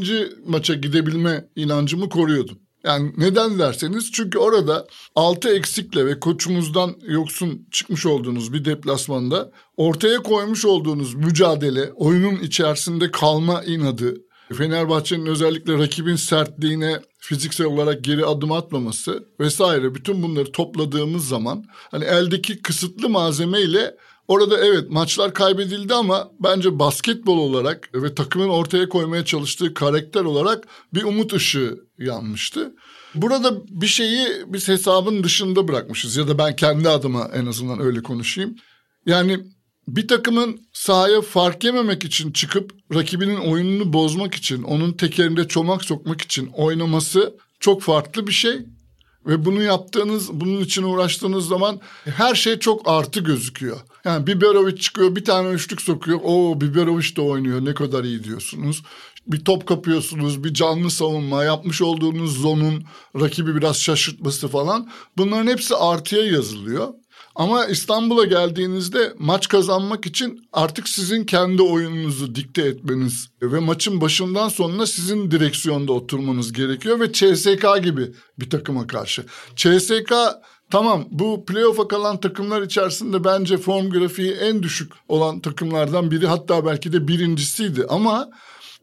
[0.46, 2.58] maça gidebilme inancımı koruyordum.
[2.84, 10.22] Yani neden derseniz çünkü orada 6 eksikle ve koçumuzdan yoksun çıkmış olduğunuz bir deplasmanda ortaya
[10.22, 14.14] koymuş olduğunuz mücadele, oyunun içerisinde kalma inadı,
[14.52, 22.04] Fenerbahçe'nin özellikle rakibin sertliğine fiziksel olarak geri adım atmaması vesaire bütün bunları topladığımız zaman hani
[22.04, 23.96] eldeki kısıtlı malzemeyle
[24.28, 30.64] Orada evet maçlar kaybedildi ama bence basketbol olarak ve takımın ortaya koymaya çalıştığı karakter olarak
[30.94, 32.74] bir umut ışığı yanmıştı.
[33.14, 38.02] Burada bir şeyi biz hesabın dışında bırakmışız ya da ben kendi adıma en azından öyle
[38.02, 38.56] konuşayım.
[39.06, 39.40] Yani
[39.88, 46.20] bir takımın sahaya fark yememek için çıkıp rakibinin oyununu bozmak için, onun tekerinde çomak sokmak
[46.20, 48.58] için oynaması çok farklı bir şey.
[49.26, 53.76] Ve bunu yaptığınız, bunun için uğraştığınız zaman her şey çok artı gözüküyor.
[54.04, 56.20] Yani Biberovic çıkıyor bir tane üçlük sokuyor.
[56.24, 58.82] O Biberovic de oynuyor ne kadar iyi diyorsunuz.
[59.26, 62.84] Bir top kapıyorsunuz, bir canlı savunma, yapmış olduğunuz zonun
[63.20, 64.90] rakibi biraz şaşırtması falan.
[65.16, 66.88] Bunların hepsi artıya yazılıyor.
[67.34, 74.48] Ama İstanbul'a geldiğinizde maç kazanmak için artık sizin kendi oyununuzu dikte etmeniz ve maçın başından
[74.48, 79.24] sonuna sizin direksiyonda oturmanız gerekiyor ve CSK gibi bir takıma karşı.
[79.56, 80.14] CSK
[80.70, 86.66] Tamam bu playoff'a kalan takımlar içerisinde bence form grafiği en düşük olan takımlardan biri hatta
[86.66, 88.30] belki de birincisiydi ama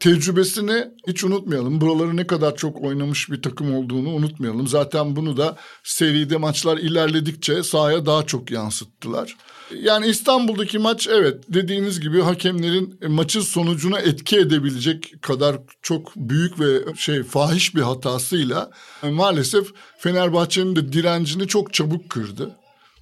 [0.02, 1.80] tecrübesini hiç unutmayalım.
[1.80, 4.66] Buraları ne kadar çok oynamış bir takım olduğunu unutmayalım.
[4.66, 9.36] Zaten bunu da seride maçlar ilerledikçe sahaya daha çok yansıttılar.
[9.82, 16.94] Yani İstanbul'daki maç evet dediğiniz gibi hakemlerin maçın sonucuna etki edebilecek kadar çok büyük ve
[16.96, 18.70] şey fahiş bir hatasıyla
[19.02, 19.66] maalesef
[19.98, 22.56] Fenerbahçe'nin de direncini çok çabuk kırdı.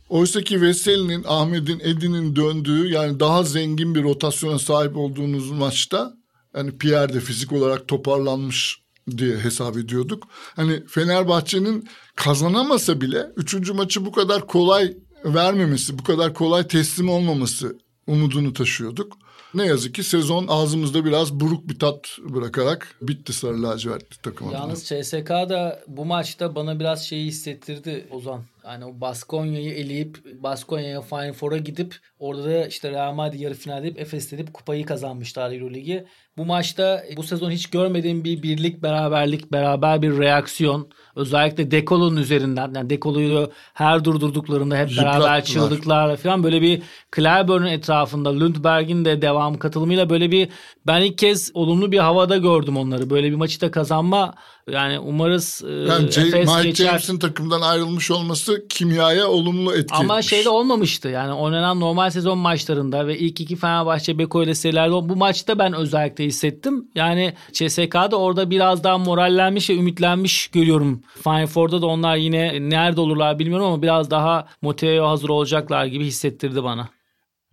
[0.09, 6.20] Oysa ki Veseli'nin, Ahmet'in, Edin'in döndüğü yani daha zengin bir rotasyona sahip olduğunuz maçta
[6.57, 8.81] yani Pierre de fizik olarak toparlanmış
[9.19, 10.29] diye hesap ediyorduk.
[10.57, 17.79] Hani Fenerbahçe'nin kazanamasa bile üçüncü maçı bu kadar kolay vermemesi, bu kadar kolay teslim olmaması
[18.07, 19.17] umudunu taşıyorduk.
[19.55, 24.85] Ne yazık ki sezon ağzımızda biraz buruk bir tat bırakarak bitti Sarı Lacivertli takım Yalnız
[24.85, 28.43] CSK da bu maçta bana biraz şeyi hissettirdi Ozan.
[28.67, 33.89] Yani o Baskonya'yı eleyip Baskonya'ya Final Four'a gidip orada da işte Real Madrid yarı finalde
[33.89, 36.07] edip Efes edip kupayı kazanmışlar Euroligi.
[36.37, 40.91] Bu maçta bu sezon hiç görmediğim bir birlik, beraberlik, beraber bir reaksiyon.
[41.17, 42.73] Özellikle Dekolo'nun üzerinden.
[42.75, 46.83] Yani Dekolo'yu her durdurduklarında hep beraber çığlıklarla falan böyle bir
[47.17, 50.49] Clyburn'un etrafında Lundberg'in de devam katılımıyla böyle bir
[50.87, 53.11] ben ilk kez olumlu bir havada gördüm onları.
[53.11, 54.35] Böyle bir maçı da kazanma
[54.71, 56.85] yani umarız e, yani Efes Mike geçer.
[56.85, 60.29] James'in takımdan ayrılmış olması kimyaya olumlu etki Ama etmiş.
[60.31, 61.09] şeyde olmamıştı.
[61.09, 65.73] Yani oynanan normal sezon maçlarında ve ilk iki Fenerbahçe Beko ile serilerde bu maçta ben
[65.73, 66.89] özellikle hissettim.
[66.95, 71.03] Yani CSK'da orada biraz daha morallenmiş ve ümitlenmiş görüyorum.
[71.25, 76.05] Final Four'da da onlar yine nerede olurlar bilmiyorum ama biraz daha motive hazır olacaklar gibi
[76.05, 76.89] hissettirdi bana.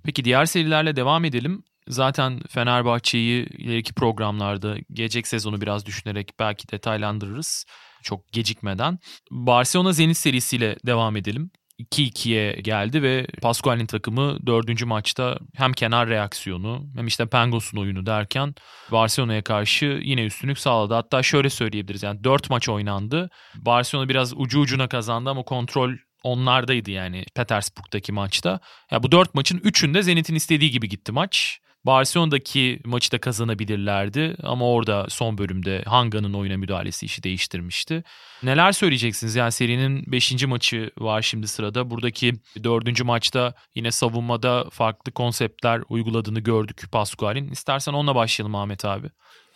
[0.04, 1.64] Peki diğer serilerle devam edelim.
[1.88, 7.66] Zaten Fenerbahçe'yi ileriki programlarda gelecek sezonu biraz düşünerek belki detaylandırırız.
[8.08, 9.00] Çok gecikmeden.
[9.32, 11.52] Barcelona Zenit serisiyle devam edelim.
[11.80, 18.56] 2-2'ye geldi ve Pascual'in takımı dördüncü maçta hem kenar reaksiyonu hem işte Pangos'un oyunu derken
[18.92, 20.94] Barcelona'ya karşı yine üstünlük sağladı.
[20.94, 23.30] Hatta şöyle söyleyebiliriz yani dört maç oynandı.
[23.56, 25.94] Barcelona biraz ucu ucuna kazandı ama kontrol
[26.24, 28.60] onlardaydı yani Petersburg'daki maçta.
[28.92, 31.60] Ya bu dört maçın üçünde Zenit'in istediği gibi gitti maç.
[31.86, 38.04] Barcelona'daki maçı da kazanabilirlerdi ama orada son bölümde Hanga'nın oyuna müdahalesi işi değiştirmişti.
[38.44, 39.36] Neler söyleyeceksiniz?
[39.36, 40.46] Yani serinin 5.
[40.46, 41.90] maçı var şimdi sırada.
[41.90, 43.04] Buradaki 4.
[43.04, 47.52] maçta yine savunmada farklı konseptler uyguladığını gördük Pascual'in.
[47.52, 49.08] İstersen onunla başlayalım Ahmet abi.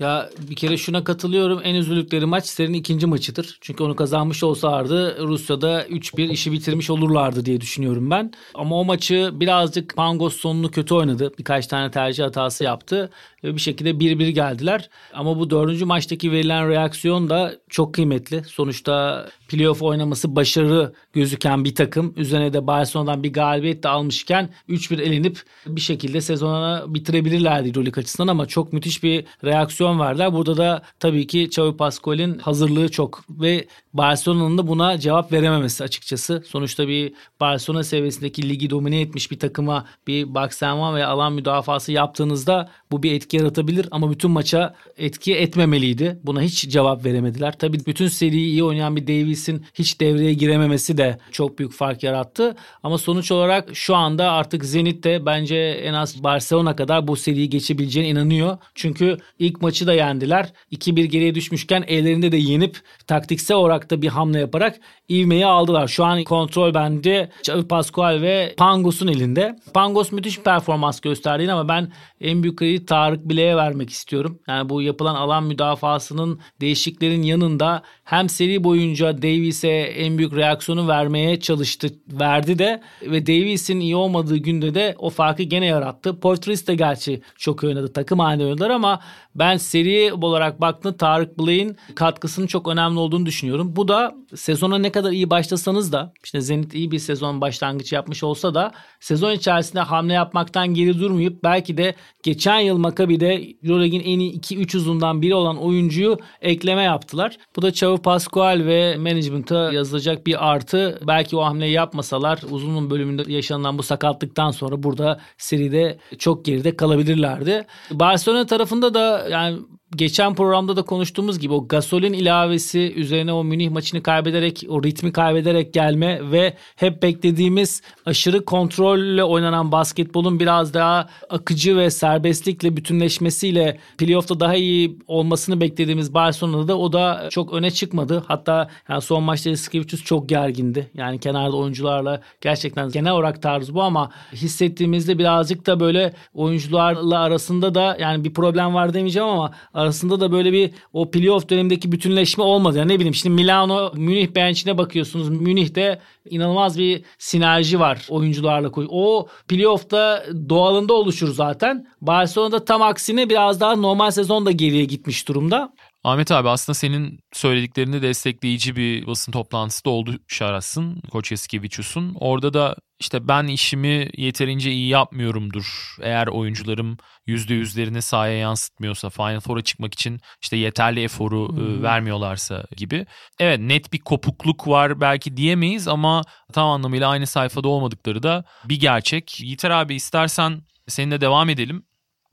[0.02, 1.62] Ya bir kere şuna katılıyorum.
[1.64, 3.58] En üzüldükleri maç serinin ikinci maçıdır.
[3.62, 8.32] Çünkü onu kazanmış olsalardı Rusya'da 3-1 işi bitirmiş olurlardı diye düşünüyorum ben.
[8.54, 11.32] Ama o maçı birazcık Pangos sonunu kötü oynadı.
[11.40, 13.10] Birkaç tane tercih hatası yaptı.
[13.44, 14.90] Ve bir şekilde 1-1 geldiler.
[15.14, 18.44] Ama bu dördüncü maçtaki verilen reaksiyon da çok kıymetli.
[18.44, 22.14] Sonuçta playoff oynaması başarı gözüken bir takım.
[22.18, 28.28] Üzerine de Barcelona'dan bir galibiyet de almışken 3-1 elenip bir şekilde sezona bitirebilirlerdi Euroleague açısından
[28.28, 30.34] ama çok müthiş bir reaksiyon verdiler.
[30.34, 36.44] Burada da tabii ki Xavi Pascual'in hazırlığı çok ve Barcelona'nın da buna cevap verememesi açıkçası.
[36.48, 42.70] Sonuçta bir Barcelona seviyesindeki ligi domine etmiş bir takıma bir box ve alan müdafası yaptığınızda
[42.92, 46.20] bu bir etki yaratabilir ama bütün maça etki etmemeliydi.
[46.24, 47.58] Buna hiç cevap veremediler.
[47.58, 52.56] Tabii bütün seriyi iyi oynayan bir Davis'in hiç devreye girememesi de çok büyük fark yarattı.
[52.84, 57.50] Ama sonuç olarak şu anda artık Zenit de bence en az Barcelona kadar bu seriyi
[57.50, 58.58] geçebileceğine inanıyor.
[58.76, 60.54] Çünkü ilk maçı da yendiler.
[60.72, 64.80] 2-1 geriye düşmüşken ellerinde de yenip taktiksel olarak da bir hamle yaparak
[65.12, 65.88] ivmeyi aldılar.
[65.88, 69.56] Şu an kontrol bende Xavi Pascual ve Pangos'un elinde.
[69.74, 74.40] Pangos müthiş bir performans gösterdi ama ben en büyük kredi Tarık Bile'ye vermek istiyorum.
[74.48, 81.40] Yani bu yapılan alan müdafasının değişiklerin yanında hem seri boyunca Davies'e en büyük reaksiyonu vermeye
[81.40, 81.88] çalıştı.
[82.08, 86.20] Verdi de ve Davies'in iyi olmadığı günde de o farkı gene yarattı.
[86.20, 87.94] Portris de gerçi çok oynadı.
[87.94, 89.00] Takım halinde oynadılar ama
[89.36, 93.76] ben seri olarak baktığımda Tarık Bile'in katkısının çok önemli olduğunu düşünüyorum.
[93.76, 98.24] Bu da sezona ne kadar iyi başlasanız da işte Zenit iyi bir sezon başlangıcı yapmış
[98.24, 104.20] olsa da sezon içerisinde hamle yapmaktan geri durmayıp belki de geçen yıl Maccabi'de Euroleague'in en
[104.20, 107.38] iyi 2-3 uzundan biri olan oyuncuyu ekleme yaptılar.
[107.56, 111.00] Bu da Xavi Pascual ve management'a yazılacak bir artı.
[111.08, 117.66] Belki o hamleyi yapmasalar uzunun bölümünde yaşanılan bu sakatlıktan sonra burada seride çok geride kalabilirlerdi.
[117.92, 119.58] Barcelona tarafında da yani
[119.96, 125.12] geçen programda da konuştuğumuz gibi o Gasol'ün ilavesi üzerine o Münih maçını kaybederek o ritmi
[125.12, 133.78] kaybederek gelme ve hep beklediğimiz aşırı kontrolle oynanan basketbolun biraz daha akıcı ve serbestlikle bütünleşmesiyle
[133.98, 138.24] playoff'ta daha iyi olmasını beklediğimiz Barcelona'da da o da çok öne çıkmadı.
[138.28, 140.90] Hatta yani son maçta Eskivicius çok gergindi.
[140.94, 147.76] Yani kenarda oyuncularla gerçekten genel olarak tarz bu ama hissettiğimizde birazcık da böyle oyuncularla arasında
[147.76, 152.44] da yani bir problem var demeyeceğim ama arasında da böyle bir o playoff dönemindeki bütünleşme
[152.44, 152.78] olmadı.
[152.78, 155.30] Yani ne bileyim şimdi Milano Münih bench'ine bakıyorsunuz.
[155.30, 158.72] Münih'te inanılmaz bir sinerji var oyuncularla.
[158.90, 161.88] O playoff'ta doğalında oluşur zaten.
[162.02, 165.74] Barcelona'da tam aksine biraz daha normal sezonda geriye gitmiş durumda.
[166.04, 172.16] Ahmet abi aslında senin söylediklerini destekleyici bir basın toplantısı da oldu Şaras'ın, Koç Eskivicius'un.
[172.20, 175.96] Orada da işte ben işimi yeterince iyi yapmıyorumdur.
[176.02, 181.84] Eğer oyuncularım %100'lerini sahaya yansıtmıyorsa, Final Four'a çıkmak için işte yeterli eforu hmm.
[181.84, 183.06] vermiyorlarsa gibi.
[183.40, 186.22] Evet net bir kopukluk var belki diyemeyiz ama
[186.54, 189.40] tam anlamıyla aynı sayfada olmadıkları da bir gerçek.
[189.42, 191.84] Yiğiter abi istersen seninle devam edelim.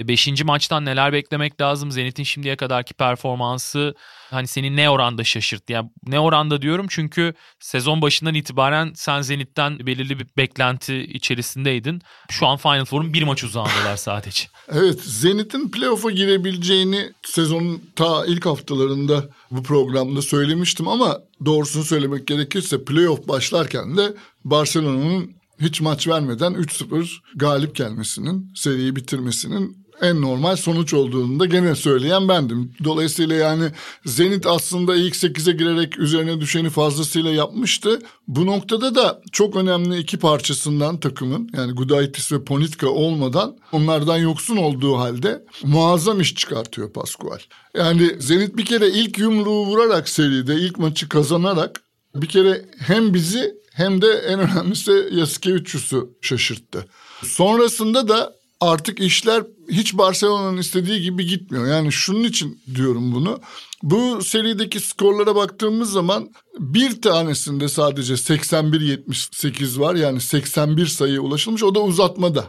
[0.00, 1.92] Beşinci maçtan neler beklemek lazım?
[1.92, 3.94] Zenit'in şimdiye kadarki performansı
[4.30, 5.72] hani seni ne oranda şaşırttı?
[5.72, 12.02] Yani ne oranda diyorum çünkü sezon başından itibaren sen Zenit'ten belirli bir beklenti içerisindeydin.
[12.30, 14.44] Şu an Final Four'un bir maç uzağındalar sadece.
[14.72, 22.84] evet Zenit'in playoff'a girebileceğini sezonun ta ilk haftalarında bu programda söylemiştim ama doğrusunu söylemek gerekirse
[22.84, 30.94] playoff başlarken de Barcelona'nın hiç maç vermeden 3-0 galip gelmesinin, seriyi bitirmesinin en normal sonuç
[30.94, 32.72] olduğunu da gene söyleyen bendim.
[32.84, 33.64] Dolayısıyla yani
[34.06, 37.98] Zenit aslında ilk 8'e girerek üzerine düşeni fazlasıyla yapmıştı.
[38.28, 44.56] Bu noktada da çok önemli iki parçasından takımın yani Gudaitis ve Ponitka olmadan onlardan yoksun
[44.56, 47.38] olduğu halde muazzam iş çıkartıyor Pascual.
[47.74, 51.80] Yani Zenit bir kere ilk yumruğu vurarak seride ilk maçı kazanarak
[52.14, 56.86] bir kere hem bizi hem de en önemlisi Yasikevicius'u şaşırttı.
[57.24, 61.66] Sonrasında da artık işler hiç Barcelona'nın istediği gibi gitmiyor.
[61.66, 63.40] Yani şunun için diyorum bunu.
[63.82, 69.94] Bu serideki skorlara baktığımız zaman bir tanesinde sadece 81-78 var.
[69.94, 71.62] Yani 81 sayıya ulaşılmış.
[71.62, 72.44] O da uzatmada.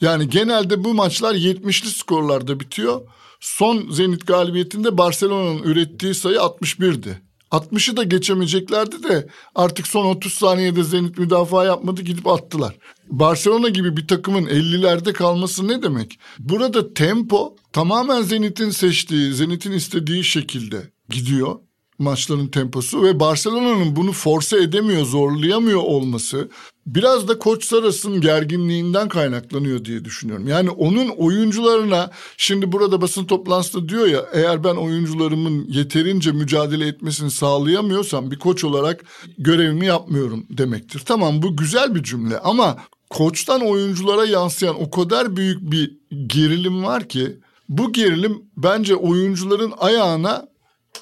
[0.00, 3.00] Yani genelde bu maçlar 70'li skorlarda bitiyor.
[3.40, 7.22] Son Zenit galibiyetinde Barcelona'nın ürettiği sayı 61'di.
[7.52, 12.76] 60'ı da geçemeyeceklerdi de artık son 30 saniyede Zenit müdafaa yapmadı gidip attılar.
[13.08, 16.18] Barcelona gibi bir takımın 50'lerde kalması ne demek?
[16.38, 21.58] Burada tempo tamamen Zenit'in seçtiği, Zenit'in istediği şekilde gidiyor
[21.98, 26.48] maçların temposu ve Barcelona'nın bunu force edemiyor, zorlayamıyor olması
[26.86, 30.48] biraz da koç Saras'ın gerginliğinden kaynaklanıyor diye düşünüyorum.
[30.48, 37.30] Yani onun oyuncularına şimdi burada basın toplantısında diyor ya eğer ben oyuncularımın yeterince mücadele etmesini
[37.30, 39.04] sağlayamıyorsam bir koç olarak
[39.38, 41.02] görevimi yapmıyorum demektir.
[41.06, 42.76] Tamam bu güzel bir cümle ama
[43.10, 47.36] koçtan oyunculara yansıyan o kadar büyük bir gerilim var ki
[47.68, 50.48] bu gerilim bence oyuncuların ayağına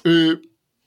[0.07, 0.11] e,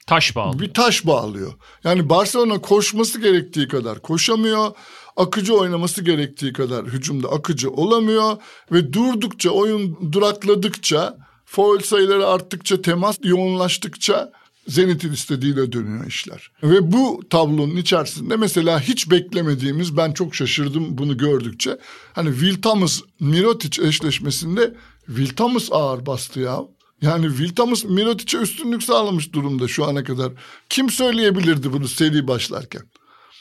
[0.07, 0.61] Taş bağlıyor.
[0.61, 1.53] Bir taş bağlıyor.
[1.85, 4.71] Yani Barcelona koşması gerektiği kadar koşamıyor.
[5.17, 8.37] Akıcı oynaması gerektiği kadar hücumda akıcı olamıyor.
[8.73, 14.33] Ve durdukça oyun durakladıkça foul sayıları arttıkça temas yoğunlaştıkça
[14.69, 16.51] Zenit'in istediğiyle dönüyor işler.
[16.63, 21.79] Ve bu tablonun içerisinde mesela hiç beklemediğimiz ben çok şaşırdım bunu gördükçe.
[22.13, 24.75] Hani Will Thomas Mirotic eşleşmesinde
[25.07, 26.61] Will Thomas ağır bastı ya.
[27.05, 30.33] Yani Will Thomas Mirotic'e üstünlük sağlamış durumda şu ana kadar.
[30.69, 32.83] Kim söyleyebilirdi bunu seri başlarken?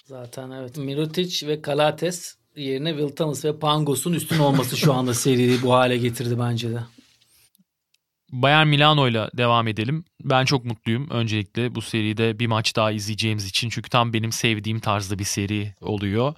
[0.05, 0.77] Zaten evet.
[0.77, 5.97] Mirotic ve Kalates yerine Will Thomas ve Pangos'un üstün olması şu anda seriyi bu hale
[5.97, 6.79] getirdi bence de.
[8.31, 10.05] Bayern Milano ile devam edelim.
[10.23, 13.69] Ben çok mutluyum öncelikle bu seride bir maç daha izleyeceğimiz için.
[13.69, 16.33] Çünkü tam benim sevdiğim tarzda bir seri oluyor.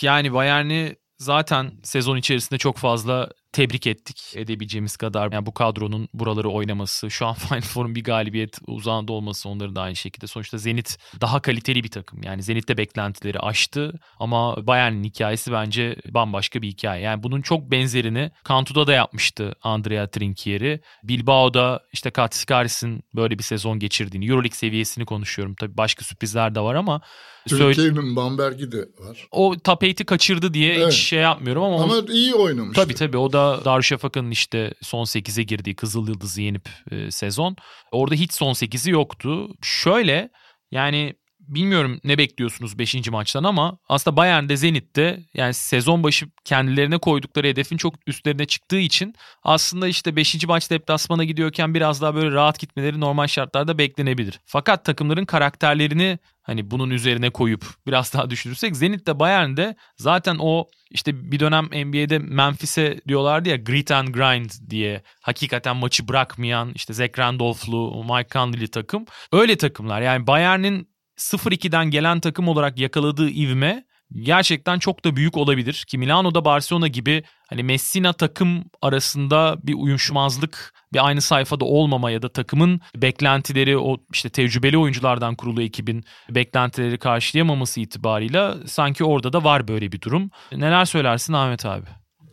[0.00, 5.32] Yani Bayern'i zaten sezon içerisinde çok fazla tebrik ettik edebileceğimiz kadar.
[5.32, 9.82] Yani bu kadronun buraları oynaması, şu an Final Four'un bir galibiyet uzağında olması onların da
[9.82, 10.26] aynı şekilde.
[10.26, 12.22] Sonuçta Zenit daha kaliteli bir takım.
[12.22, 17.02] Yani Zenit de beklentileri aştı ama Bayern'in hikayesi bence bambaşka bir hikaye.
[17.02, 20.80] Yani bunun çok benzerini Cantu'da da yapmıştı Andrea Trinchieri.
[21.04, 25.54] Bilbao'da işte Katsikaris'in böyle bir sezon geçirdiğini, Euroleague seviyesini konuşuyorum.
[25.54, 27.00] Tabii başka sürprizler de var ama
[27.48, 29.28] Türkiye'nin Bamberg'i de var.
[29.30, 30.92] O top 8'i kaçırdı diye evet.
[30.92, 31.82] hiç şey yapmıyorum ama.
[31.82, 32.76] Ama iyi oynamış.
[32.76, 37.56] Tabii tabii o da Darüşşafaka'nın işte son 8'e girdiği Kızıl Yıldız'ı yenip e, sezon.
[37.92, 39.48] Orada hiç son 8'i yoktu.
[39.62, 40.30] Şöyle
[40.70, 41.14] yani
[41.48, 43.10] bilmiyorum ne bekliyorsunuz 5.
[43.10, 49.14] maçtan ama aslında Bayern'de Zenit'te yani sezon başı kendilerine koydukları hedefin çok üstlerine çıktığı için
[49.42, 50.46] aslında işte 5.
[50.46, 54.40] maç deplasmana gidiyorken biraz daha böyle rahat gitmeleri normal şartlarda beklenebilir.
[54.46, 61.32] Fakat takımların karakterlerini hani bunun üzerine koyup biraz daha düşünürsek Zenit'te Bayern'de zaten o işte
[61.32, 67.18] bir dönem NBA'de Memphis'e diyorlardı ya grit and grind diye hakikaten maçı bırakmayan işte Zach
[67.18, 69.04] Randolph'lu Mike Conley'li takım.
[69.32, 75.84] Öyle takımlar yani Bayern'in 0-2'den gelen takım olarak yakaladığı ivme gerçekten çok da büyük olabilir.
[75.88, 82.22] Ki Milano'da Barcelona gibi hani Messina takım arasında bir uyuşmazlık bir aynı sayfada olmama ya
[82.22, 89.44] da takımın beklentileri o işte tecrübeli oyunculardan kurulu ekibin beklentileri karşılayamaması itibarıyla sanki orada da
[89.44, 90.30] var böyle bir durum.
[90.52, 91.86] Neler söylersin Ahmet abi?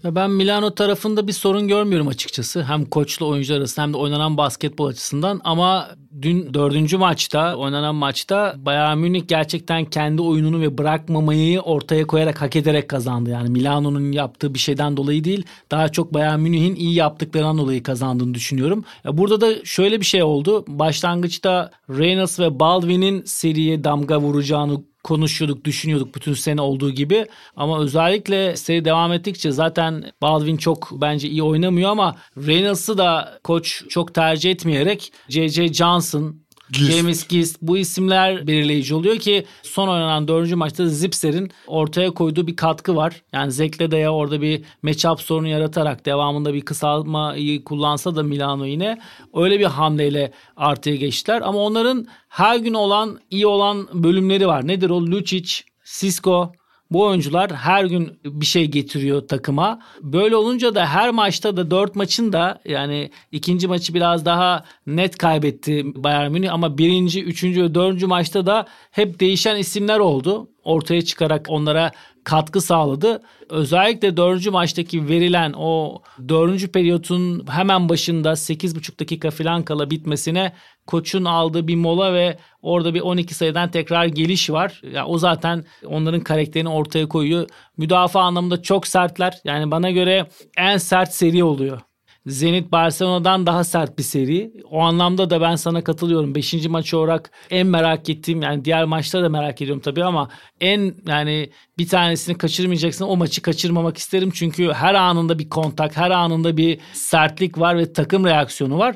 [0.06, 2.64] Ben Milano tarafında bir sorun görmüyorum açıkçası.
[2.64, 5.42] Hem koçlu oyuncular arasında hem de oynanan basketbol açısından.
[5.44, 5.90] Ama
[6.22, 12.56] dün dördüncü maçta, oynanan maçta Bayern Münih gerçekten kendi oyununu ve bırakmamayı ortaya koyarak hak
[12.56, 13.30] ederek kazandı.
[13.30, 18.34] Yani Milano'nun yaptığı bir şeyden dolayı değil, daha çok Bayern Münih'in iyi yaptıklarından dolayı kazandığını
[18.34, 18.86] düşünüyorum.
[19.06, 20.66] Burada da şöyle bir şey oldu.
[20.68, 27.26] Başlangıçta Reynolds ve Baldwin'in seriye damga vuracağını konuşuyorduk, düşünüyorduk bütün sene olduğu gibi.
[27.56, 33.84] Ama özellikle seri devam ettikçe zaten Baldwin çok bence iyi oynamıyor ama Reynolds'ı da koç
[33.90, 35.74] çok tercih etmeyerek J.J.
[35.74, 36.45] Johnson,
[36.78, 36.92] Gist.
[36.92, 42.56] James Gist bu isimler belirleyici oluyor ki son oynanan dördüncü maçta Zipser'in ortaya koyduğu bir
[42.56, 43.22] katkı var.
[43.34, 48.66] Yani Zekle de ya orada bir matchup sorunu yaratarak devamında bir kısalmayı kullansa da Milano
[48.66, 49.00] yine
[49.34, 51.42] öyle bir hamleyle artıya geçtiler.
[51.46, 54.68] Ama onların her gün olan iyi olan bölümleri var.
[54.68, 55.02] Nedir o?
[55.02, 56.52] Lucic, Cisco,
[56.92, 59.80] bu oyuncular her gün bir şey getiriyor takıma.
[60.02, 65.18] Böyle olunca da her maçta da dört maçın da yani ikinci maçı biraz daha net
[65.18, 70.50] kaybetti Bayern Münih ama birinci, üçüncü ve dördüncü maçta da hep değişen isimler oldu.
[70.66, 71.92] Ortaya çıkarak onlara
[72.24, 73.22] katkı sağladı.
[73.50, 80.54] Özellikle dördüncü maçtaki verilen o dördüncü periyotun hemen başında 8,5 dakika falan kala bitmesine
[80.88, 84.82] koçun aldığı bir mola ve orada bir 12 sayıdan tekrar geliş var.
[84.92, 87.50] Yani o zaten onların karakterini ortaya koyuyor.
[87.78, 89.40] Müdafaa anlamında çok sertler.
[89.44, 91.82] Yani bana göre en sert seri oluyor.
[92.28, 94.52] Zenit Barcelona'dan daha sert bir seri.
[94.72, 96.36] O anlamda da ben sana katılıyorum.
[96.36, 100.30] Beşinci maç olarak en merak ettiğim yani diğer maçları da merak ediyorum tabii ama
[100.62, 104.32] en yani bir tanesini kaçırmayacaksın o maçı kaçırmamak isterim.
[104.34, 108.96] Çünkü her anında bir kontak, her anında bir sertlik var ve takım reaksiyonu var.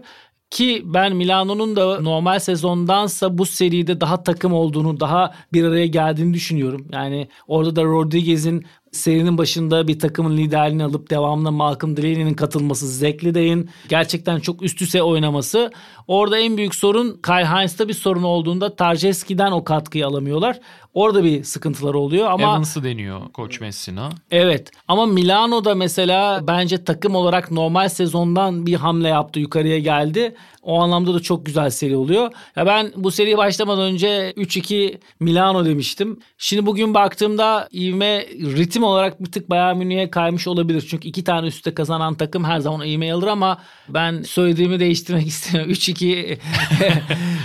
[0.49, 6.33] Ki ben Milano'nun da normal sezondansa bu seride daha takım olduğunu, daha bir araya geldiğini
[6.33, 6.87] düşünüyorum.
[6.91, 13.35] Yani orada da Rodriguez'in serinin başında bir takımın liderliğini alıp devamında Malcolm Delaney'nin katılması, Zekli
[13.35, 15.71] Day'in gerçekten çok üst üste oynaması.
[16.07, 20.59] Orada en büyük sorun Kai Heinz'da bir sorun olduğunda Tarjeski'den o katkıyı alamıyorlar.
[20.93, 24.09] Orada bir sıkıntılar oluyor ama Evans'ı deniyor Koç Messina.
[24.31, 30.35] Evet ama Milano'da mesela bence takım olarak normal sezondan bir hamle yaptı yukarıya geldi.
[30.63, 32.31] O anlamda da çok güzel seri oluyor.
[32.55, 36.19] Ya ben bu seriye başlamadan önce 3-2 Milano demiştim.
[36.37, 40.85] Şimdi bugün baktığımda ivme ritim olarak bir tık Bayern Münih'e kaymış olabilir.
[40.89, 45.73] Çünkü iki tane üstte kazanan takım her zaman ivme alır ama ben söylediğimi değiştirmek istemiyorum.
[45.73, 46.37] 3-2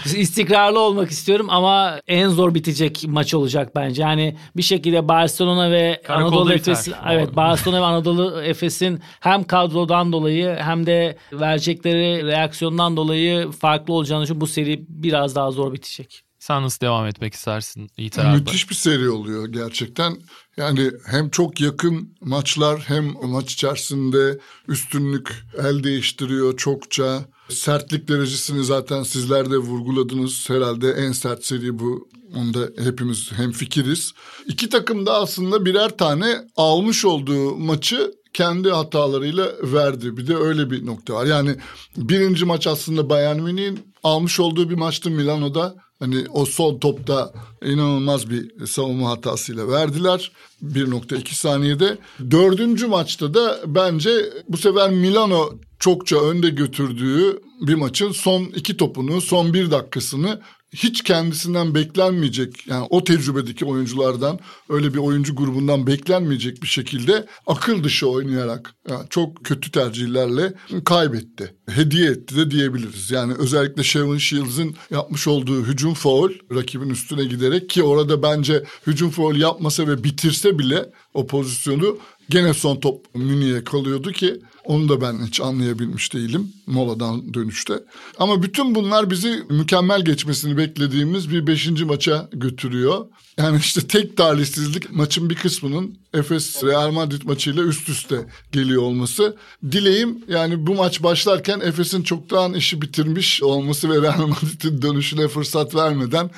[0.17, 4.03] istikrarlı olmak istiyorum ama en zor bitecek maç olacak bence.
[4.03, 10.13] Yani bir şekilde Barcelona ve Karakol Anadolu Efes evet Barcelona ve Anadolu Efes'in hem kadrodan
[10.13, 16.24] dolayı hem de verecekleri reaksiyondan dolayı farklı olacağını için bu seri biraz daha zor bitecek.
[16.45, 18.39] Sen nasıl devam etmek istersin Yiğit Eralp?
[18.39, 20.17] Müthiş bir seri oluyor gerçekten.
[20.57, 24.39] Yani hem çok yakın maçlar hem maç içerisinde
[24.69, 27.25] üstünlük el değiştiriyor çokça.
[27.49, 30.51] Sertlik derecesini zaten sizler de vurguladınız.
[30.51, 32.09] Herhalde en sert seri bu.
[32.37, 34.13] Onda hepimiz hem fikiriz.
[34.47, 40.17] İki takım da aslında birer tane almış olduğu maçı kendi hatalarıyla verdi.
[40.17, 41.27] Bir de öyle bir nokta var.
[41.27, 41.57] Yani
[41.97, 45.84] birinci maç aslında Bayern Münih'in almış olduğu bir maçtı Milano'da.
[45.99, 47.33] Hani o son topta
[47.65, 50.33] inanılmaz bir savunma hatasıyla verdiler.
[50.63, 51.99] 1.2 saniyede.
[52.31, 54.11] Dördüncü maçta da bence
[54.49, 60.41] bu sefer Milano çokça önde götürdüğü bir maçın son iki topunu, son bir dakikasını
[60.75, 67.85] hiç kendisinden beklenmeyecek yani o tecrübedeki oyunculardan öyle bir oyuncu grubundan beklenmeyecek bir şekilde akıl
[67.85, 70.53] dışı oynayarak yani çok kötü tercihlerle
[70.85, 71.55] kaybetti.
[71.69, 73.11] Hediye etti de diyebiliriz.
[73.11, 79.11] Yani özellikle Shavon Shields'ın yapmış olduğu hücum faul rakibin üstüne giderek ki orada bence hücum
[79.11, 81.99] faul yapmasa ve bitirse bile o pozisyonu
[82.31, 87.75] gene son top Münih'e kalıyordu ki onu da ben hiç anlayabilmiş değilim moladan dönüşte.
[88.19, 93.07] Ama bütün bunlar bizi mükemmel geçmesini beklediğimiz bir beşinci maça götürüyor.
[93.39, 99.37] Yani işte tek talihsizlik maçın bir kısmının Efes Real Madrid maçıyla üst üste geliyor olması.
[99.73, 105.75] Dileğim yani bu maç başlarken Efes'in çoktan işi bitirmiş olması ve Real Madrid'in dönüşüne fırsat
[105.75, 106.31] vermeden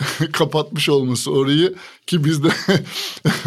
[0.32, 1.74] kapatmış olması orayı
[2.06, 2.48] ki biz de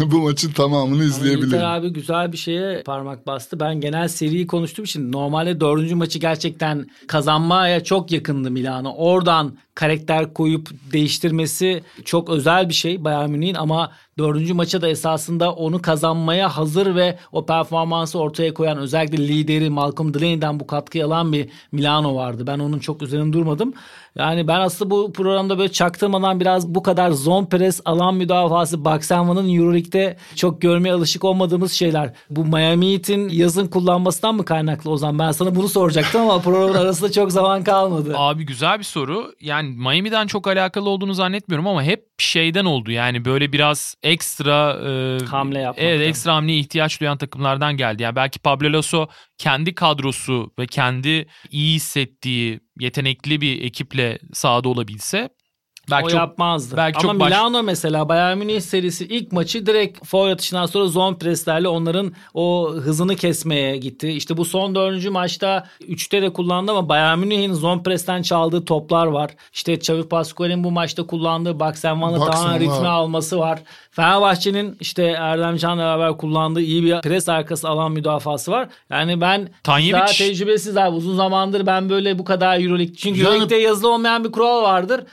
[0.00, 1.62] bu maçın tamamını izleyebiliriz.
[1.62, 3.60] abi güzel bir şeye parmak bastı.
[3.60, 8.94] Ben genel seriyi konuştuğum için normalde dördüncü maçı gerçekten kazanmaya çok yakındı Milano.
[8.96, 15.52] Oradan karakter koyup değiştirmesi çok özel bir şey Bayern Münih'in ama dördüncü maça da esasında
[15.52, 21.32] onu kazanmaya hazır ve o performansı ortaya koyan özellikle lideri Malcolm Delaney'den bu katkıyı alan
[21.32, 22.44] bir Milano vardı.
[22.46, 23.72] Ben onun çok üzerinde durmadım.
[24.18, 29.54] Yani ben aslında bu programda böyle çaktırmadan biraz bu kadar zone press alan müdafası Baksenva'nın
[29.54, 32.12] Euroleague'de çok görmeye alışık olmadığımız şeyler.
[32.30, 35.26] Bu Miami Heat'in yazın kullanmasından mı kaynaklı o zaman?
[35.26, 38.14] Ben sana bunu soracaktım ama programın arasında çok zaman kalmadı.
[38.16, 39.32] Abi güzel bir soru.
[39.40, 42.90] Yani Miami'den çok alakalı olduğunu zannetmiyorum ama hep şeyden oldu.
[42.90, 45.84] Yani böyle biraz ekstra e, hamle yapmak.
[45.84, 48.02] Evet ekstra hamleye ihtiyaç duyan takımlardan geldi.
[48.02, 49.08] Yani belki Pablo Lasso
[49.38, 55.28] kendi kadrosu ve kendi iyi hissettiği yetenekli bir ekiple sahada olabilse
[55.90, 56.76] Belki o çok, yapmazdı.
[56.76, 57.30] Belki Ama çok baş...
[57.30, 62.72] Milano mesela Bayern Münih serisi ilk maçı direkt foul atışından sonra zone preslerle onların o
[62.74, 64.08] hızını kesmeye gitti.
[64.08, 69.06] İşte bu son dördüncü maçta üçte de kullandı ama Bayern Münih'in zone presten çaldığı toplar
[69.06, 69.30] var.
[69.52, 73.58] İşte Xavi Pascual'in bu maçta kullandığı Baksenvan'ı tamamen ritme alması var.
[73.90, 78.68] Fenerbahçe'nin işte Erdem Can'la beraber kullandığı iyi bir pres arkası alan müdafası var.
[78.90, 79.92] Yani ben Tanyevic.
[79.92, 80.96] daha tecrübesiz abi.
[80.96, 82.94] Uzun zamandır ben böyle bu kadar Euroleague.
[82.94, 83.28] Çünkü yani...
[83.28, 85.04] Euroleague'de yazılı olmayan bir kural vardır.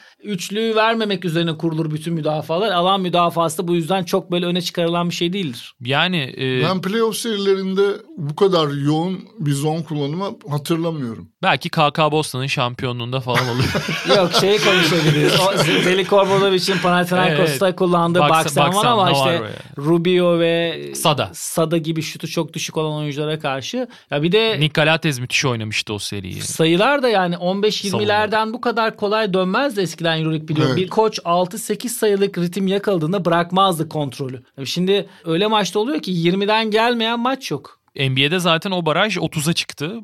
[0.64, 2.72] Üçlüyü vermemek üzerine kurulur bütün müdafalar.
[2.72, 5.76] Alan müdafası da bu yüzden çok böyle öne çıkarılan bir şey değildir.
[5.82, 6.64] Yani e...
[6.64, 7.84] ben playoff serilerinde
[8.18, 11.28] bu kadar yoğun bir zon kullanımı hatırlamıyorum.
[11.44, 13.64] Belki KK Boston'ın şampiyonluğunda falan olur.
[14.18, 15.34] Yok şey konuşabiliriz.
[15.40, 17.80] O Zeliko Obradoviç'in Panathinaikos'ta evet.
[17.80, 19.42] kullandığı Baksan var ama işte
[19.78, 21.30] Rubio ve Sada.
[21.34, 23.88] Sada gibi şutu çok düşük olan oyunculara karşı.
[24.12, 26.42] Ya bir de Nikolates müthiş oynamıştı o seriyi.
[26.42, 30.76] Sayılar da yani 15-20'lerden bu kadar kolay dönmezdi eskiden Euroleague biliyorum.
[30.78, 30.86] Evet.
[30.86, 34.44] Bir koç 6-8 sayılık ritim yakaladığında bırakmazdı kontrolü.
[34.66, 37.80] Şimdi öyle maçta oluyor ki 20'den gelmeyen maç yok.
[37.96, 40.00] NBA'de zaten o baraj 30'a çıktı.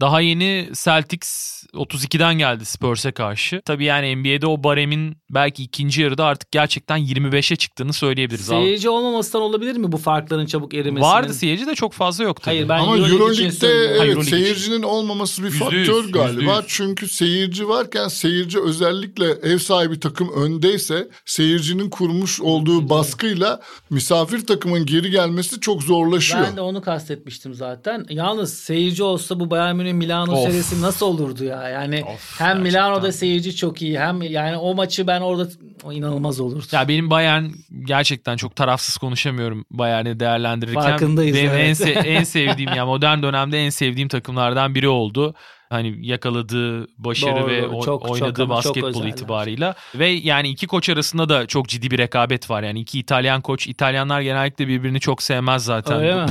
[0.00, 3.62] Daha yeni Celtics 32'den geldi Spurs'e karşı.
[3.64, 8.46] Tabii yani NBA'de o baremin belki ikinci yarıda artık gerçekten 25'e çıktığını söyleyebiliriz.
[8.46, 11.00] Seyirci olmamasından olabilir mi bu farkların çabuk erimesinin?
[11.00, 12.42] Vardı seyirci de çok fazla yoktu.
[12.44, 14.88] Hayır ben Ama Euroleague'de evet, Euro seyircinin için.
[14.88, 16.50] olmaması bir %100, faktör galiba.
[16.50, 16.64] %100.
[16.66, 24.86] Çünkü seyirci varken seyirci özellikle ev sahibi takım öndeyse seyircinin kurmuş olduğu baskıyla misafir takımın
[24.86, 26.42] geri gelmesi çok zorlaşıyor.
[26.42, 28.06] Ben de onu kastetmiştim zaten.
[28.10, 30.50] Yalnız seyirci olsa bu Bayern Münih Milano of.
[30.50, 31.68] serisi nasıl olurdu ya?
[31.68, 32.62] Yani of, hem gerçekten.
[32.62, 35.48] Milano'da seyirci çok iyi hem yani o maçı ben orada
[35.84, 36.66] o inanılmaz olurdu.
[36.72, 37.44] Ya benim Bayern
[37.84, 40.82] gerçekten çok tarafsız konuşamıyorum Bayern'i değerlendirirken.
[40.82, 41.36] Farkındayız.
[41.36, 41.80] Benim evet.
[41.80, 45.34] en, se- en sevdiğim ya modern dönemde en sevdiğim takımlardan biri oldu
[45.72, 50.88] hani yakaladığı başarı Doğru, ve çok, oynadığı çok, basketbol çok itibarıyla ve yani iki koç
[50.88, 52.62] arasında da çok ciddi bir rekabet var.
[52.62, 56.00] Yani iki İtalyan koç, İtalyanlar genellikle birbirini çok sevmez zaten.
[56.00, 56.26] Öyle mi?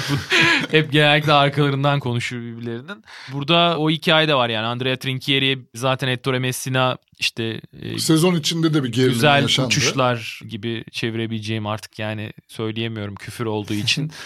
[0.70, 3.04] Hep genellikle arkalarından konuşur birbirlerinin.
[3.32, 4.66] Burada o hikaye de var yani.
[4.66, 9.66] Andrea Trinchieri zaten Ettore Messina işte e, sezon içinde de bir gerilim güzel yaşandı.
[9.66, 14.12] uçuşlar gibi çevirebileceğim artık yani söyleyemiyorum küfür olduğu için.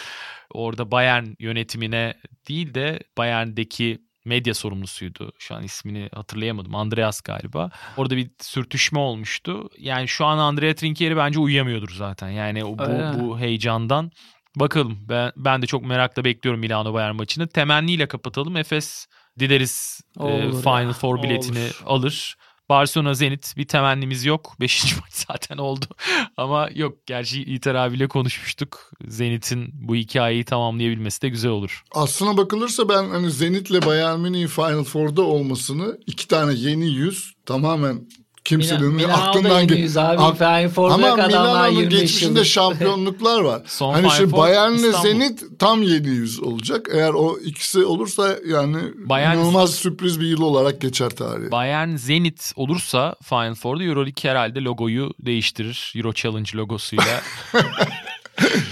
[0.51, 2.15] Orada Bayern yönetimine
[2.49, 5.33] değil de Bayern'deki medya sorumlusuydu.
[5.39, 6.74] Şu an ismini hatırlayamadım.
[6.74, 7.70] Andreas galiba.
[7.97, 9.70] Orada bir sürtüşme olmuştu.
[9.79, 12.29] Yani şu an Andrea Trinchieri bence uyuyamıyordur zaten.
[12.29, 14.11] Yani o, bu, bu heyecandan.
[14.57, 17.49] Bakalım ben, ben de çok merakla bekliyorum Milano Bayern maçını.
[17.49, 18.57] Temenniyle kapatalım.
[18.57, 19.07] Efes
[19.39, 21.83] dileriz e, Final Four biletini olur.
[21.87, 22.37] alır.
[22.69, 24.57] Barcelona Zenit bir temennimiz yok.
[24.61, 25.87] Beşinci maç zaten oldu.
[26.37, 28.91] Ama yok gerçi İter abiyle konuşmuştuk.
[29.09, 31.83] Zenit'in bu hikayeyi tamamlayabilmesi de güzel olur.
[31.95, 38.09] Aslına bakılırsa ben hani Zenit'le Bayern Münih'in Final Four'da olmasını iki tane yeni yüz tamamen
[38.47, 39.97] kimsenin Milan, aklından geç.
[39.97, 43.63] Ama Milano'nun geçmişinde şampiyonluklar var.
[43.67, 46.89] Son hani şimdi Bayern'le Zenit tam yeni yüz olacak.
[46.93, 51.51] Eğer o ikisi olursa yani Bayern, inanılmaz sürpriz bir yıl olarak geçer tarihi.
[51.51, 55.93] Bayern Zenit olursa Final Four'da EuroLeague herhalde logoyu değiştirir.
[55.97, 57.23] Euro Challenge logosuyla.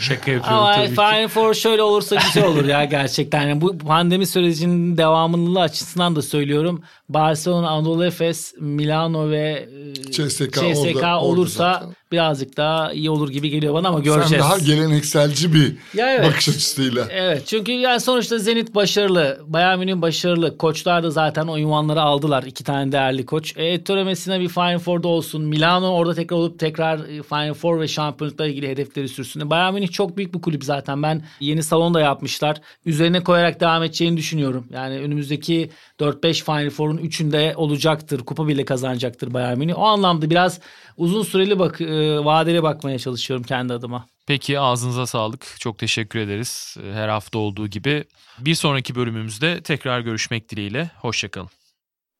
[0.00, 3.48] Şaka yapıyorum Ama tabii Final Four şöyle olursa güzel olur ya gerçekten.
[3.48, 6.82] Yani bu pandemi sürecinin devamlılığı açısından da söylüyorum.
[7.08, 9.68] Barcelona, Anadolu Efes, Milano ve
[10.10, 14.30] CSK, CSK orada, olursa orada birazcık daha iyi olur gibi geliyor bana ama göreceğiz.
[14.30, 16.26] Sen daha gelenekselci bir ya evet.
[16.26, 17.06] bakış açısıyla.
[17.10, 20.58] Evet çünkü yani sonuçta Zenit başarılı, Bayern Münih başarılı.
[20.58, 22.42] Koçlar da zaten o ünvanları aldılar.
[22.42, 23.56] iki tane değerli koç.
[23.56, 25.42] E, Ettore Messina bir Final Four'da olsun.
[25.42, 29.50] Milano orada tekrar olup tekrar e, Final Four ve şampiyonlukla ilgili hedefleri sürsün.
[29.50, 31.02] Bayern Münih çok büyük bir kulüp zaten.
[31.02, 32.60] Ben yeni salon da yapmışlar.
[32.86, 34.66] Üzerine koyarak devam edeceğini düşünüyorum.
[34.72, 38.20] Yani önümüzdeki 4-5 Final Four'un 3'ünde olacaktır.
[38.20, 39.78] Kupa bile kazanacaktır Bayern Münih.
[39.78, 40.60] O anlamda biraz
[40.96, 44.06] uzun süreli bak e, vadeli bakmaya çalışıyorum kendi adıma.
[44.26, 45.56] Peki ağzınıza sağlık.
[45.60, 46.76] Çok teşekkür ederiz.
[46.84, 48.04] E, her hafta olduğu gibi.
[48.38, 50.90] Bir sonraki bölümümüzde tekrar görüşmek dileğiyle.
[51.00, 51.50] Hoşçakalın.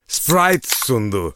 [0.09, 1.35] Sprite sundu.